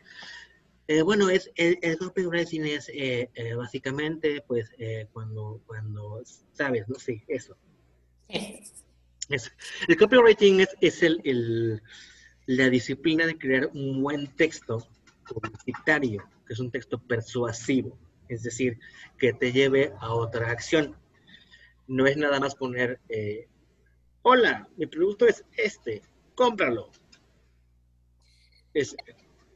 eh, 0.86 1.00
bueno, 1.00 1.30
es, 1.30 1.50
el, 1.54 1.78
el, 1.80 1.96
copywriting 1.96 2.66
es 2.66 2.90
eh, 2.90 3.30
eh, 3.34 3.54
básicamente, 3.54 4.44
pues, 4.46 4.70
cuando, 5.12 5.62
cuando, 5.66 6.20
sabes, 6.52 6.86
¿no? 6.88 6.96
Sí, 6.96 7.22
eso. 7.26 7.56
Es, 8.28 9.50
el 9.88 9.96
copywriting 9.96 10.60
es, 10.60 10.76
es 10.82 11.02
el, 11.02 11.22
el, 11.24 11.82
la 12.44 12.68
disciplina 12.68 13.26
de 13.26 13.38
crear 13.38 13.70
un 13.72 14.02
buen 14.02 14.26
texto 14.36 14.86
publicitario, 15.26 16.22
que 16.46 16.52
es 16.52 16.60
un 16.60 16.70
texto 16.70 16.98
persuasivo, 16.98 17.98
es 18.28 18.42
decir, 18.42 18.78
que 19.16 19.32
te 19.32 19.52
lleve 19.52 19.94
a 20.00 20.12
otra 20.12 20.50
acción. 20.50 20.94
No 21.86 22.06
es 22.06 22.16
nada 22.16 22.40
más 22.40 22.54
poner, 22.54 23.00
hola, 24.22 24.68
mi 24.76 24.86
producto 24.86 25.26
es 25.26 25.44
este, 25.56 26.02
cómpralo. 26.34 26.90
Es, 28.72 28.96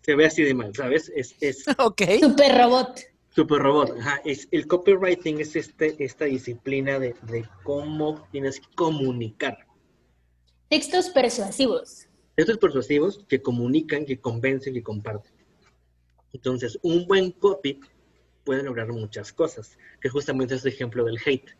se 0.02 0.14
ve 0.14 0.26
así 0.26 0.42
de 0.42 0.54
mal, 0.54 0.74
¿sabes? 0.74 1.12
Es, 1.14 1.34
es 1.40 1.64
ok. 1.78 2.02
Super 2.20 2.56
robot. 2.56 3.00
Super 3.38 3.58
robot, 3.58 3.98
ajá. 3.98 4.20
Es, 4.24 4.48
el 4.50 4.66
copywriting 4.66 5.40
es 5.40 5.54
este, 5.54 6.02
esta 6.02 6.24
disciplina 6.24 6.98
de, 6.98 7.14
cómo 7.62 8.26
tienes 8.32 8.58
que 8.60 8.74
comunicar. 8.74 9.66
Textos 10.68 11.10
persuasivos. 11.10 12.08
Textos 12.36 12.58
persuasivos 12.58 13.24
que 13.28 13.42
comunican, 13.42 14.04
que 14.04 14.18
convencen, 14.18 14.74
que 14.74 14.82
comparten. 14.82 15.32
Entonces, 16.32 16.78
un 16.82 17.06
buen 17.06 17.32
copy 17.32 17.80
puede 18.44 18.62
lograr 18.62 18.88
muchas 18.88 19.32
cosas, 19.32 19.76
que 20.00 20.08
justamente 20.08 20.54
es 20.54 20.64
el 20.64 20.72
ejemplo 20.72 21.04
del 21.04 21.18
hate. 21.24 21.50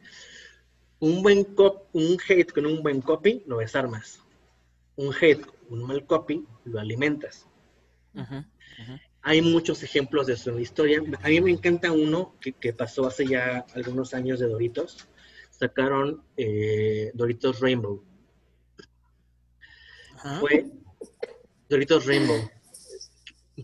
Un 1.01 1.23
buen 1.23 1.45
cop, 1.45 1.89
un 1.93 2.19
hate 2.29 2.53
con 2.53 2.67
un 2.67 2.83
buen 2.83 3.01
copy 3.01 3.43
lo 3.47 3.59
desarmas. 3.59 4.21
Un 4.97 5.15
hate 5.15 5.47
con 5.47 5.81
un 5.81 5.87
mal 5.87 6.07
copy 6.07 6.45
lo 6.65 6.81
alimentas. 6.81 7.47
Hay 9.23 9.43
muchos 9.43 9.83
ejemplos 9.83 10.27
de 10.27 10.35
eso 10.35 10.51
en 10.51 10.57
la 10.57 10.63
historia. 10.63 11.03
A 11.23 11.29
mí 11.29 11.41
me 11.41 11.51
encanta 11.51 11.93
uno 11.93 12.35
que, 12.41 12.73
pasó 12.73 13.07
hace 13.07 13.27
ya 13.27 13.65
algunos 13.75 14.15
años 14.15 14.41
de 14.41 14.49
Doritos. 14.49 15.09
Sacaron 15.51 16.23
eh, 16.37 17.11
Doritos 17.15 17.61
Rainbow. 17.61 18.03
Fue 20.41 20.67
Doritos 21.69 22.07
Rainbow. 22.07 22.51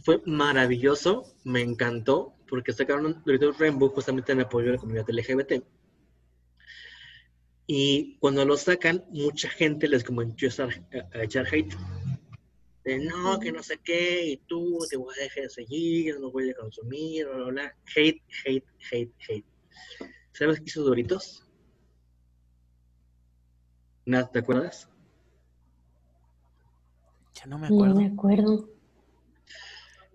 Fue 0.03 0.21
maravilloso, 0.27 1.35
me 1.45 1.63
encantó, 1.63 2.35
porque 2.49 2.73
sacaron 2.73 3.23
Doritos 3.25 3.59
Rainbow 3.59 3.89
justamente 3.91 4.33
en 4.33 4.41
apoyo 4.41 4.67
de 4.67 4.73
la 4.73 4.79
comunidad 4.79 5.09
LGBT. 5.09 5.65
Y 7.67 8.17
cuando 8.19 8.45
lo 8.45 8.57
sacan, 8.57 9.05
mucha 9.11 9.49
gente 9.49 9.89
les 9.89 10.05
comenzó 10.05 10.65
a 10.65 11.23
echar 11.23 11.47
hate 11.47 11.75
de 12.85 12.99
no, 12.99 13.41
que 13.41 13.51
no 13.51 13.63
sé 13.63 13.79
qué, 13.79 14.27
y 14.27 14.37
tú 14.37 14.79
te 14.91 14.97
voy 14.97 15.15
a 15.19 15.23
dejar 15.23 15.45
de 15.45 15.51
seguir, 15.51 16.21
no 16.21 16.31
voy 16.31 16.51
a 16.51 16.55
consumir, 16.55 17.27
bla, 17.27 17.37
bla, 17.37 17.47
bla. 17.47 17.77
Hate, 17.97 18.23
hate, 18.45 18.67
hate, 18.93 19.15
hate. 19.27 19.47
¿Sabes 20.33 20.59
qué 20.59 20.65
hizo 20.67 20.83
Doritos? 20.83 21.49
¿Nada, 24.05 24.31
te 24.31 24.41
acuerdas? 24.41 24.91
Ya 27.35 27.47
no 27.47 27.59
me 27.59 27.67
acuerdo. 27.69 27.95
No 27.95 28.01
me 28.01 28.07
acuerdo. 28.07 28.69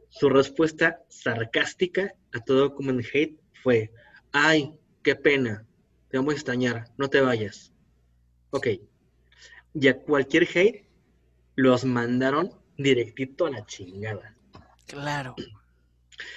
Su 0.10 0.30
respuesta 0.30 1.04
sarcástica 1.10 2.14
a 2.34 2.40
todo 2.42 2.76
como 2.76 2.92
en 2.92 3.00
hate 3.00 3.40
fue, 3.64 3.92
ay, 4.32 4.78
qué 5.02 5.16
pena, 5.16 5.66
te 6.10 6.18
vamos 6.18 6.34
a 6.34 6.38
extrañar, 6.38 6.92
no 6.98 7.10
te 7.10 7.22
vayas. 7.22 7.72
Ok. 8.52 8.68
Y 9.74 9.88
a 9.88 10.00
cualquier 10.00 10.48
hate 10.54 10.90
los 11.56 11.86
mandaron 11.86 12.54
directito 12.78 13.46
a 13.46 13.52
la 13.52 13.66
chingada. 13.66 14.36
Claro. 14.88 15.36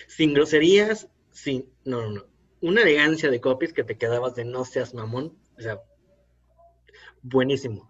Sin 0.07 0.35
groserías, 0.35 1.09
sin. 1.31 1.73
No, 1.85 2.03
no, 2.03 2.11
no. 2.11 2.27
Una 2.61 2.83
elegancia 2.83 3.31
de 3.31 3.41
copies 3.41 3.73
que 3.73 3.83
te 3.83 3.97
quedabas 3.97 4.35
de 4.35 4.45
no 4.45 4.65
seas 4.65 4.95
mamón. 4.95 5.37
O 5.59 5.63
sea, 5.63 5.81
buenísimo. 7.23 7.89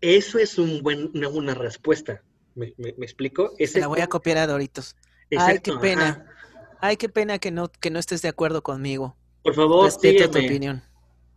Eso 0.00 0.38
es 0.38 0.58
un 0.58 0.82
buen, 0.82 1.10
una 1.14 1.28
buena 1.28 1.54
respuesta. 1.54 2.22
¿Me, 2.54 2.72
explico? 2.78 3.52
Ese 3.58 3.80
la 3.80 3.88
voy 3.88 4.00
a 4.00 4.06
copiar 4.06 4.38
a 4.38 4.46
Doritos. 4.46 4.96
Ay, 5.36 5.58
qué 5.58 5.72
pena. 5.72 6.26
Ay, 6.80 6.96
qué 6.96 7.08
pena 7.08 7.38
que 7.38 7.50
no, 7.50 7.68
que 7.68 7.90
no 7.90 7.98
estés 7.98 8.22
de 8.22 8.28
acuerdo 8.28 8.62
conmigo. 8.62 9.16
Por 9.42 9.54
favor, 9.54 9.86
Respeto 9.86 10.24
sígueme. 10.24 10.40
tu 10.40 10.46
opinión. 10.46 10.82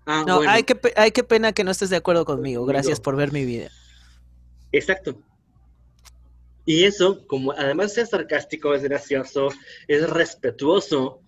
Ah, 0.10 0.24
no, 0.26 0.40
ay, 0.48 0.64
qué, 0.64 0.80
ay, 0.96 1.12
qué 1.12 1.22
pena 1.22 1.52
que 1.52 1.66
no 1.66 1.72
estés 1.72 1.90
de 1.90 1.98
acuerdo 1.98 2.24
conmigo. 2.24 2.66
Gracias 2.66 3.02
por 3.02 3.18
ver 3.18 3.34
mi 3.34 3.44
video. 3.44 3.70
Exacto. 4.72 5.22
Y 6.66 6.86
eso, 6.86 7.28
como 7.28 7.52
además 7.52 7.98
es 7.98 8.10
sarcástico, 8.10 8.74
es 8.74 8.84
gracioso, 8.84 9.50
es 9.90 10.10
respetuoso, 10.10 11.20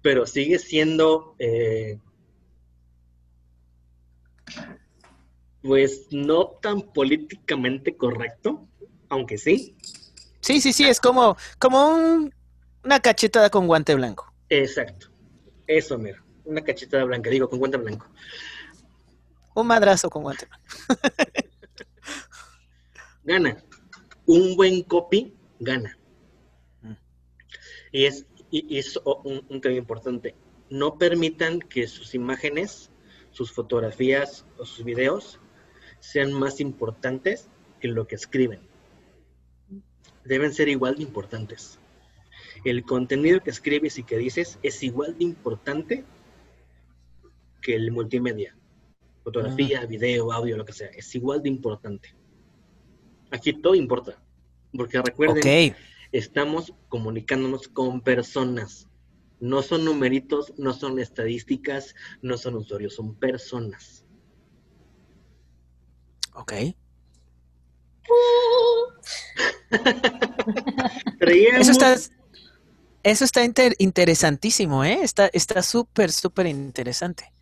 pero 0.00 0.26
sigue 0.26 0.60
siendo, 0.60 1.34
eh, 1.40 1.98
pues, 5.62 6.06
no 6.12 6.58
tan 6.62 6.82
políticamente 6.82 7.96
correcto, 7.96 8.68
aunque 9.08 9.38
sí. 9.38 9.76
Sí, 10.40 10.60
sí, 10.60 10.72
sí, 10.72 10.84
es 10.84 11.00
como, 11.00 11.36
como 11.58 12.30
una 12.84 13.00
cachetada 13.00 13.50
con 13.50 13.66
guante 13.66 13.96
blanco. 13.96 14.32
Exacto. 14.48 15.08
Eso, 15.66 15.98
mira, 15.98 16.22
una 16.50 16.62
cachetada 16.62 17.04
blanca, 17.04 17.30
digo, 17.30 17.48
con 17.48 17.58
guante 17.58 17.78
blanco. 17.78 18.06
Un 19.54 19.66
madrazo 19.66 20.10
con 20.10 20.22
guante 20.22 20.46
blanco. 20.46 20.66
gana. 23.24 23.62
Un 24.26 24.56
buen 24.56 24.82
copy 24.82 25.34
gana. 25.58 25.96
Mm. 26.82 26.92
Y 27.92 28.04
es, 28.04 28.26
y, 28.50 28.78
es 28.78 28.98
un, 29.04 29.44
un 29.48 29.60
tema 29.60 29.76
importante. 29.76 30.34
No 30.68 30.98
permitan 30.98 31.60
que 31.60 31.86
sus 31.86 32.14
imágenes, 32.14 32.90
sus 33.30 33.52
fotografías 33.52 34.44
o 34.58 34.64
sus 34.64 34.84
videos 34.84 35.40
sean 36.00 36.32
más 36.32 36.60
importantes 36.60 37.48
que 37.80 37.88
lo 37.88 38.06
que 38.06 38.14
escriben 38.14 38.70
deben 40.24 40.52
ser 40.52 40.68
igual 40.68 40.96
de 40.96 41.02
importantes. 41.02 41.78
El 42.64 42.84
contenido 42.84 43.42
que 43.42 43.50
escribes 43.50 43.98
y 43.98 44.04
que 44.04 44.16
dices 44.16 44.58
es 44.62 44.82
igual 44.82 45.16
de 45.18 45.24
importante 45.24 46.04
que 47.60 47.74
el 47.74 47.92
multimedia. 47.92 48.56
Fotografía, 49.22 49.80
ah. 49.82 49.86
video, 49.86 50.32
audio, 50.32 50.56
lo 50.56 50.64
que 50.64 50.72
sea. 50.72 50.88
Es 50.88 51.14
igual 51.14 51.42
de 51.42 51.48
importante. 51.48 52.14
Aquí 53.30 53.52
todo 53.52 53.74
importa. 53.74 54.20
Porque 54.72 55.00
recuerden, 55.02 55.74
estamos 56.12 56.72
comunicándonos 56.88 57.68
con 57.68 58.00
personas. 58.00 58.88
No 59.40 59.62
son 59.62 59.84
numeritos, 59.84 60.52
no 60.58 60.72
son 60.72 60.98
estadísticas, 60.98 61.94
no 62.22 62.36
son 62.36 62.56
usuarios, 62.56 62.94
son 62.94 63.14
personas. 63.14 64.04
Ok. 66.34 66.52
Eso 71.20 71.70
está, 71.70 71.96
eso 73.02 73.24
está 73.24 73.40
interesantísimo, 73.78 74.84
¿eh? 74.84 75.00
Está 75.02 75.62
súper, 75.62 76.12
súper 76.12 76.46
interesante. 76.46 77.32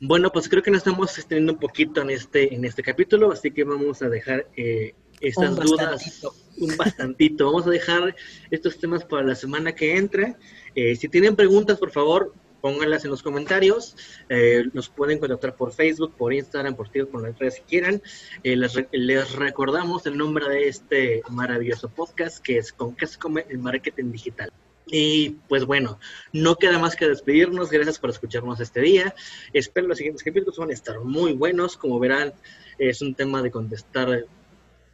Bueno, 0.00 0.30
pues 0.30 0.48
creo 0.48 0.62
que 0.62 0.70
nos 0.70 0.78
estamos 0.78 1.16
extendiendo 1.16 1.54
un 1.54 1.58
poquito 1.58 2.02
en 2.02 2.10
este, 2.10 2.54
en 2.54 2.64
este 2.64 2.82
capítulo, 2.82 3.32
así 3.32 3.50
que 3.50 3.64
vamos 3.64 4.02
a 4.02 4.08
dejar 4.08 4.46
eh, 4.56 4.94
estas 5.20 5.56
dudas 5.56 6.22
un 6.58 6.76
bastantito. 6.76 7.46
Vamos 7.46 7.66
a 7.66 7.70
dejar 7.70 8.14
estos 8.50 8.78
temas 8.78 9.04
para 9.04 9.22
la 9.22 9.34
semana 9.34 9.74
que 9.74 9.96
entra. 9.96 10.36
Eh, 10.74 10.96
si 10.96 11.08
tienen 11.08 11.36
preguntas, 11.36 11.78
por 11.78 11.90
favor, 11.90 12.34
pónganlas 12.60 13.04
en 13.04 13.10
los 13.10 13.22
comentarios. 13.22 13.96
Eh, 14.28 14.64
nos 14.72 14.88
pueden 14.88 15.18
contactar 15.18 15.56
por 15.56 15.72
Facebook, 15.72 16.14
por 16.16 16.32
Instagram, 16.32 16.74
por 16.74 16.88
Twitter, 16.88 17.08
por 17.08 17.22
las 17.22 17.38
redes 17.38 17.60
que 17.60 17.66
quieran. 17.66 18.02
Eh, 18.42 18.56
les, 18.56 19.32
recordamos 19.32 20.06
el 20.06 20.16
nombre 20.16 20.48
de 20.48 20.68
este 20.68 21.22
maravilloso 21.30 21.88
podcast 21.88 22.38
que 22.38 22.58
es 22.58 22.72
Con 22.72 22.94
qué 22.96 23.06
se 23.06 23.18
come 23.18 23.46
el 23.48 23.58
marketing 23.58 24.10
digital. 24.10 24.52
Y 24.86 25.30
pues 25.48 25.64
bueno, 25.64 25.98
no 26.32 26.56
queda 26.56 26.78
más 26.78 26.94
que 26.94 27.08
despedirnos. 27.08 27.70
Gracias 27.70 27.98
por 27.98 28.10
escucharnos 28.10 28.60
este 28.60 28.80
día. 28.80 29.14
Espero 29.52 29.88
los 29.88 29.98
siguientes 29.98 30.22
capítulos 30.22 30.58
van 30.58 30.70
a 30.70 30.74
estar 30.74 31.00
muy 31.00 31.32
buenos. 31.32 31.76
Como 31.76 31.98
verán, 31.98 32.32
es 32.78 33.02
un 33.02 33.14
tema 33.14 33.42
de 33.42 33.50
contestar 33.50 34.26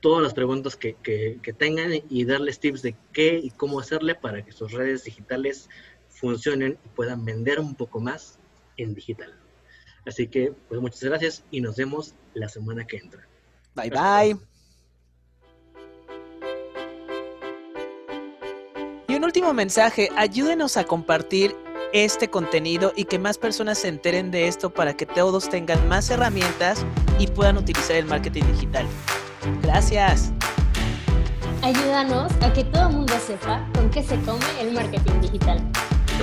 todas 0.00 0.22
las 0.22 0.34
preguntas 0.34 0.76
que, 0.76 0.96
que 1.02 1.52
tengan 1.52 1.92
y 2.08 2.24
darles 2.24 2.58
tips 2.58 2.82
de 2.82 2.96
qué 3.12 3.38
y 3.42 3.50
cómo 3.50 3.78
hacerle 3.78 4.14
para 4.14 4.44
que 4.44 4.52
sus 4.52 4.72
redes 4.72 5.04
digitales 5.04 5.68
funcionen 6.08 6.78
y 6.84 6.88
puedan 6.88 7.24
vender 7.24 7.60
un 7.60 7.74
poco 7.74 8.00
más 8.00 8.38
en 8.76 8.94
digital. 8.94 9.32
Así 10.06 10.26
que, 10.28 10.52
pues 10.68 10.80
muchas 10.80 11.02
gracias 11.04 11.44
y 11.50 11.60
nos 11.60 11.76
vemos 11.76 12.14
la 12.34 12.48
semana 12.48 12.86
que 12.86 12.96
entra. 12.96 13.26
Bye 13.74 13.90
bye. 13.90 14.51
Último 19.32 19.54
mensaje, 19.54 20.10
ayúdenos 20.14 20.76
a 20.76 20.84
compartir 20.84 21.56
este 21.94 22.28
contenido 22.28 22.92
y 22.94 23.06
que 23.06 23.18
más 23.18 23.38
personas 23.38 23.78
se 23.78 23.88
enteren 23.88 24.30
de 24.30 24.46
esto 24.46 24.68
para 24.68 24.92
que 24.94 25.06
todos 25.06 25.48
tengan 25.48 25.88
más 25.88 26.10
herramientas 26.10 26.84
y 27.18 27.28
puedan 27.28 27.56
utilizar 27.56 27.96
el 27.96 28.04
marketing 28.04 28.42
digital. 28.52 28.86
Gracias. 29.62 30.32
Ayúdanos 31.62 32.30
a 32.42 32.52
que 32.52 32.62
todo 32.64 32.90
el 32.90 32.96
mundo 32.96 33.14
sepa 33.26 33.66
con 33.72 33.88
qué 33.88 34.02
se 34.02 34.20
come 34.20 34.44
el 34.60 34.72
marketing 34.72 35.22
digital. 35.22 35.62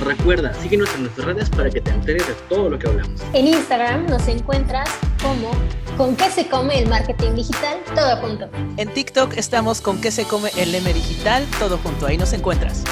Recuerda, 0.04 0.54
síguenos 0.54 0.94
en 0.94 1.02
nuestras 1.02 1.26
redes 1.26 1.50
para 1.50 1.68
que 1.68 1.80
te 1.80 1.90
enteres 1.90 2.28
de 2.28 2.34
todo 2.48 2.70
lo 2.70 2.78
que 2.78 2.86
hablamos. 2.86 3.20
En 3.32 3.48
Instagram 3.48 4.06
nos 4.06 4.28
encuentras 4.28 4.88
como 5.20 5.50
con 5.96 6.14
qué 6.14 6.30
se 6.30 6.46
come 6.46 6.78
el 6.78 6.88
marketing 6.88 7.34
digital, 7.34 7.80
todo 7.92 8.16
junto. 8.18 8.48
En 8.76 8.88
TikTok 8.88 9.36
estamos 9.36 9.80
con 9.80 10.00
qué 10.00 10.12
se 10.12 10.26
come 10.26 10.52
el 10.56 10.72
M 10.72 10.92
digital, 10.92 11.44
todo 11.58 11.76
junto. 11.78 12.06
Ahí 12.06 12.16
nos 12.16 12.32
encuentras. 12.32 12.84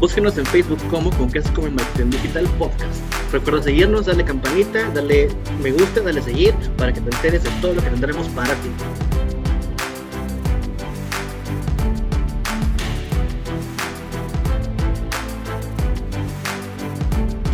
Búsquenos 0.00 0.36
en 0.36 0.44
Facebook 0.44 0.78
como 0.90 1.10
con 1.12 1.30
qué 1.30 1.40
se 1.40 1.50
come 1.54 1.68
el 1.68 1.74
marketing 1.74 2.10
digital 2.10 2.44
podcast. 2.58 3.00
Recuerda 3.32 3.62
seguirnos, 3.62 4.04
darle 4.04 4.24
campanita, 4.24 4.90
darle 4.90 5.28
me 5.62 5.72
gusta, 5.72 6.02
darle 6.02 6.20
seguir 6.20 6.54
para 6.76 6.92
que 6.92 7.00
te 7.00 7.14
enteres 7.16 7.44
de 7.44 7.50
todo 7.62 7.74
lo 7.74 7.82
que 7.82 7.88
tendremos 7.88 8.28
para 8.28 8.54
ti. 8.56 8.70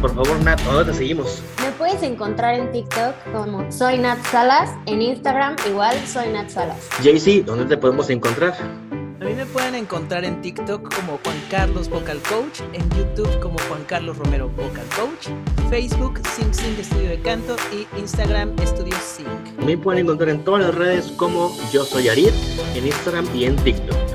Por 0.01 0.13
favor, 0.17 0.43
Nat, 0.43 0.61
¿dónde 0.63 0.91
te 0.91 0.99
seguimos? 0.99 1.45
Me 1.63 1.71
puedes 1.79 2.03
encontrar 2.03 2.55
en 2.55 2.73
TikTok 2.73 3.15
como 3.33 3.71
Soy 3.71 3.99
Nat 3.99 4.19
Salas, 4.33 4.71
en 4.87 5.01
Instagram 5.01 5.55
igual 5.69 5.97
Soy 6.09 6.29
Nat 6.31 6.49
Salas. 6.49 6.89
JC, 7.05 7.45
¿dónde 7.45 7.67
te 7.67 7.77
podemos 7.77 8.11
encontrar? 8.11 8.55
A 9.23 9.25
mí 9.25 9.35
me 9.35 9.47
pueden 9.47 9.77
encontrar 9.77 10.25
en 10.25 10.43
TikTok 10.43 10.93
como 10.97 11.17
Juan 11.23 11.37
Carlos 11.49 11.89
Vocal 11.89 12.21
Coach, 12.29 12.61
en 12.73 12.91
YouTube 12.91 13.39
como 13.39 13.57
Juan 13.69 13.85
Carlos 13.85 14.19
Romero 14.19 14.49
Vocal 14.49 14.85
Coach, 14.97 15.29
Facebook 15.71 16.21
Sing 16.27 16.53
Sing 16.53 16.75
Estudio 16.77 17.11
de 17.11 17.21
Canto 17.21 17.55
y 17.73 17.87
Instagram 18.01 18.53
Estudio 18.61 18.97
Sing. 19.01 19.29
Me 19.65 19.79
pueden 19.79 20.07
encontrar 20.07 20.29
en 20.31 20.43
todas 20.43 20.63
las 20.63 20.75
redes 20.75 21.13
como 21.13 21.57
Yo 21.73 21.85
Soy 21.85 22.09
Arid, 22.09 22.31
en 22.75 22.85
Instagram 22.85 23.25
y 23.33 23.45
en 23.45 23.55
TikTok. 23.55 24.12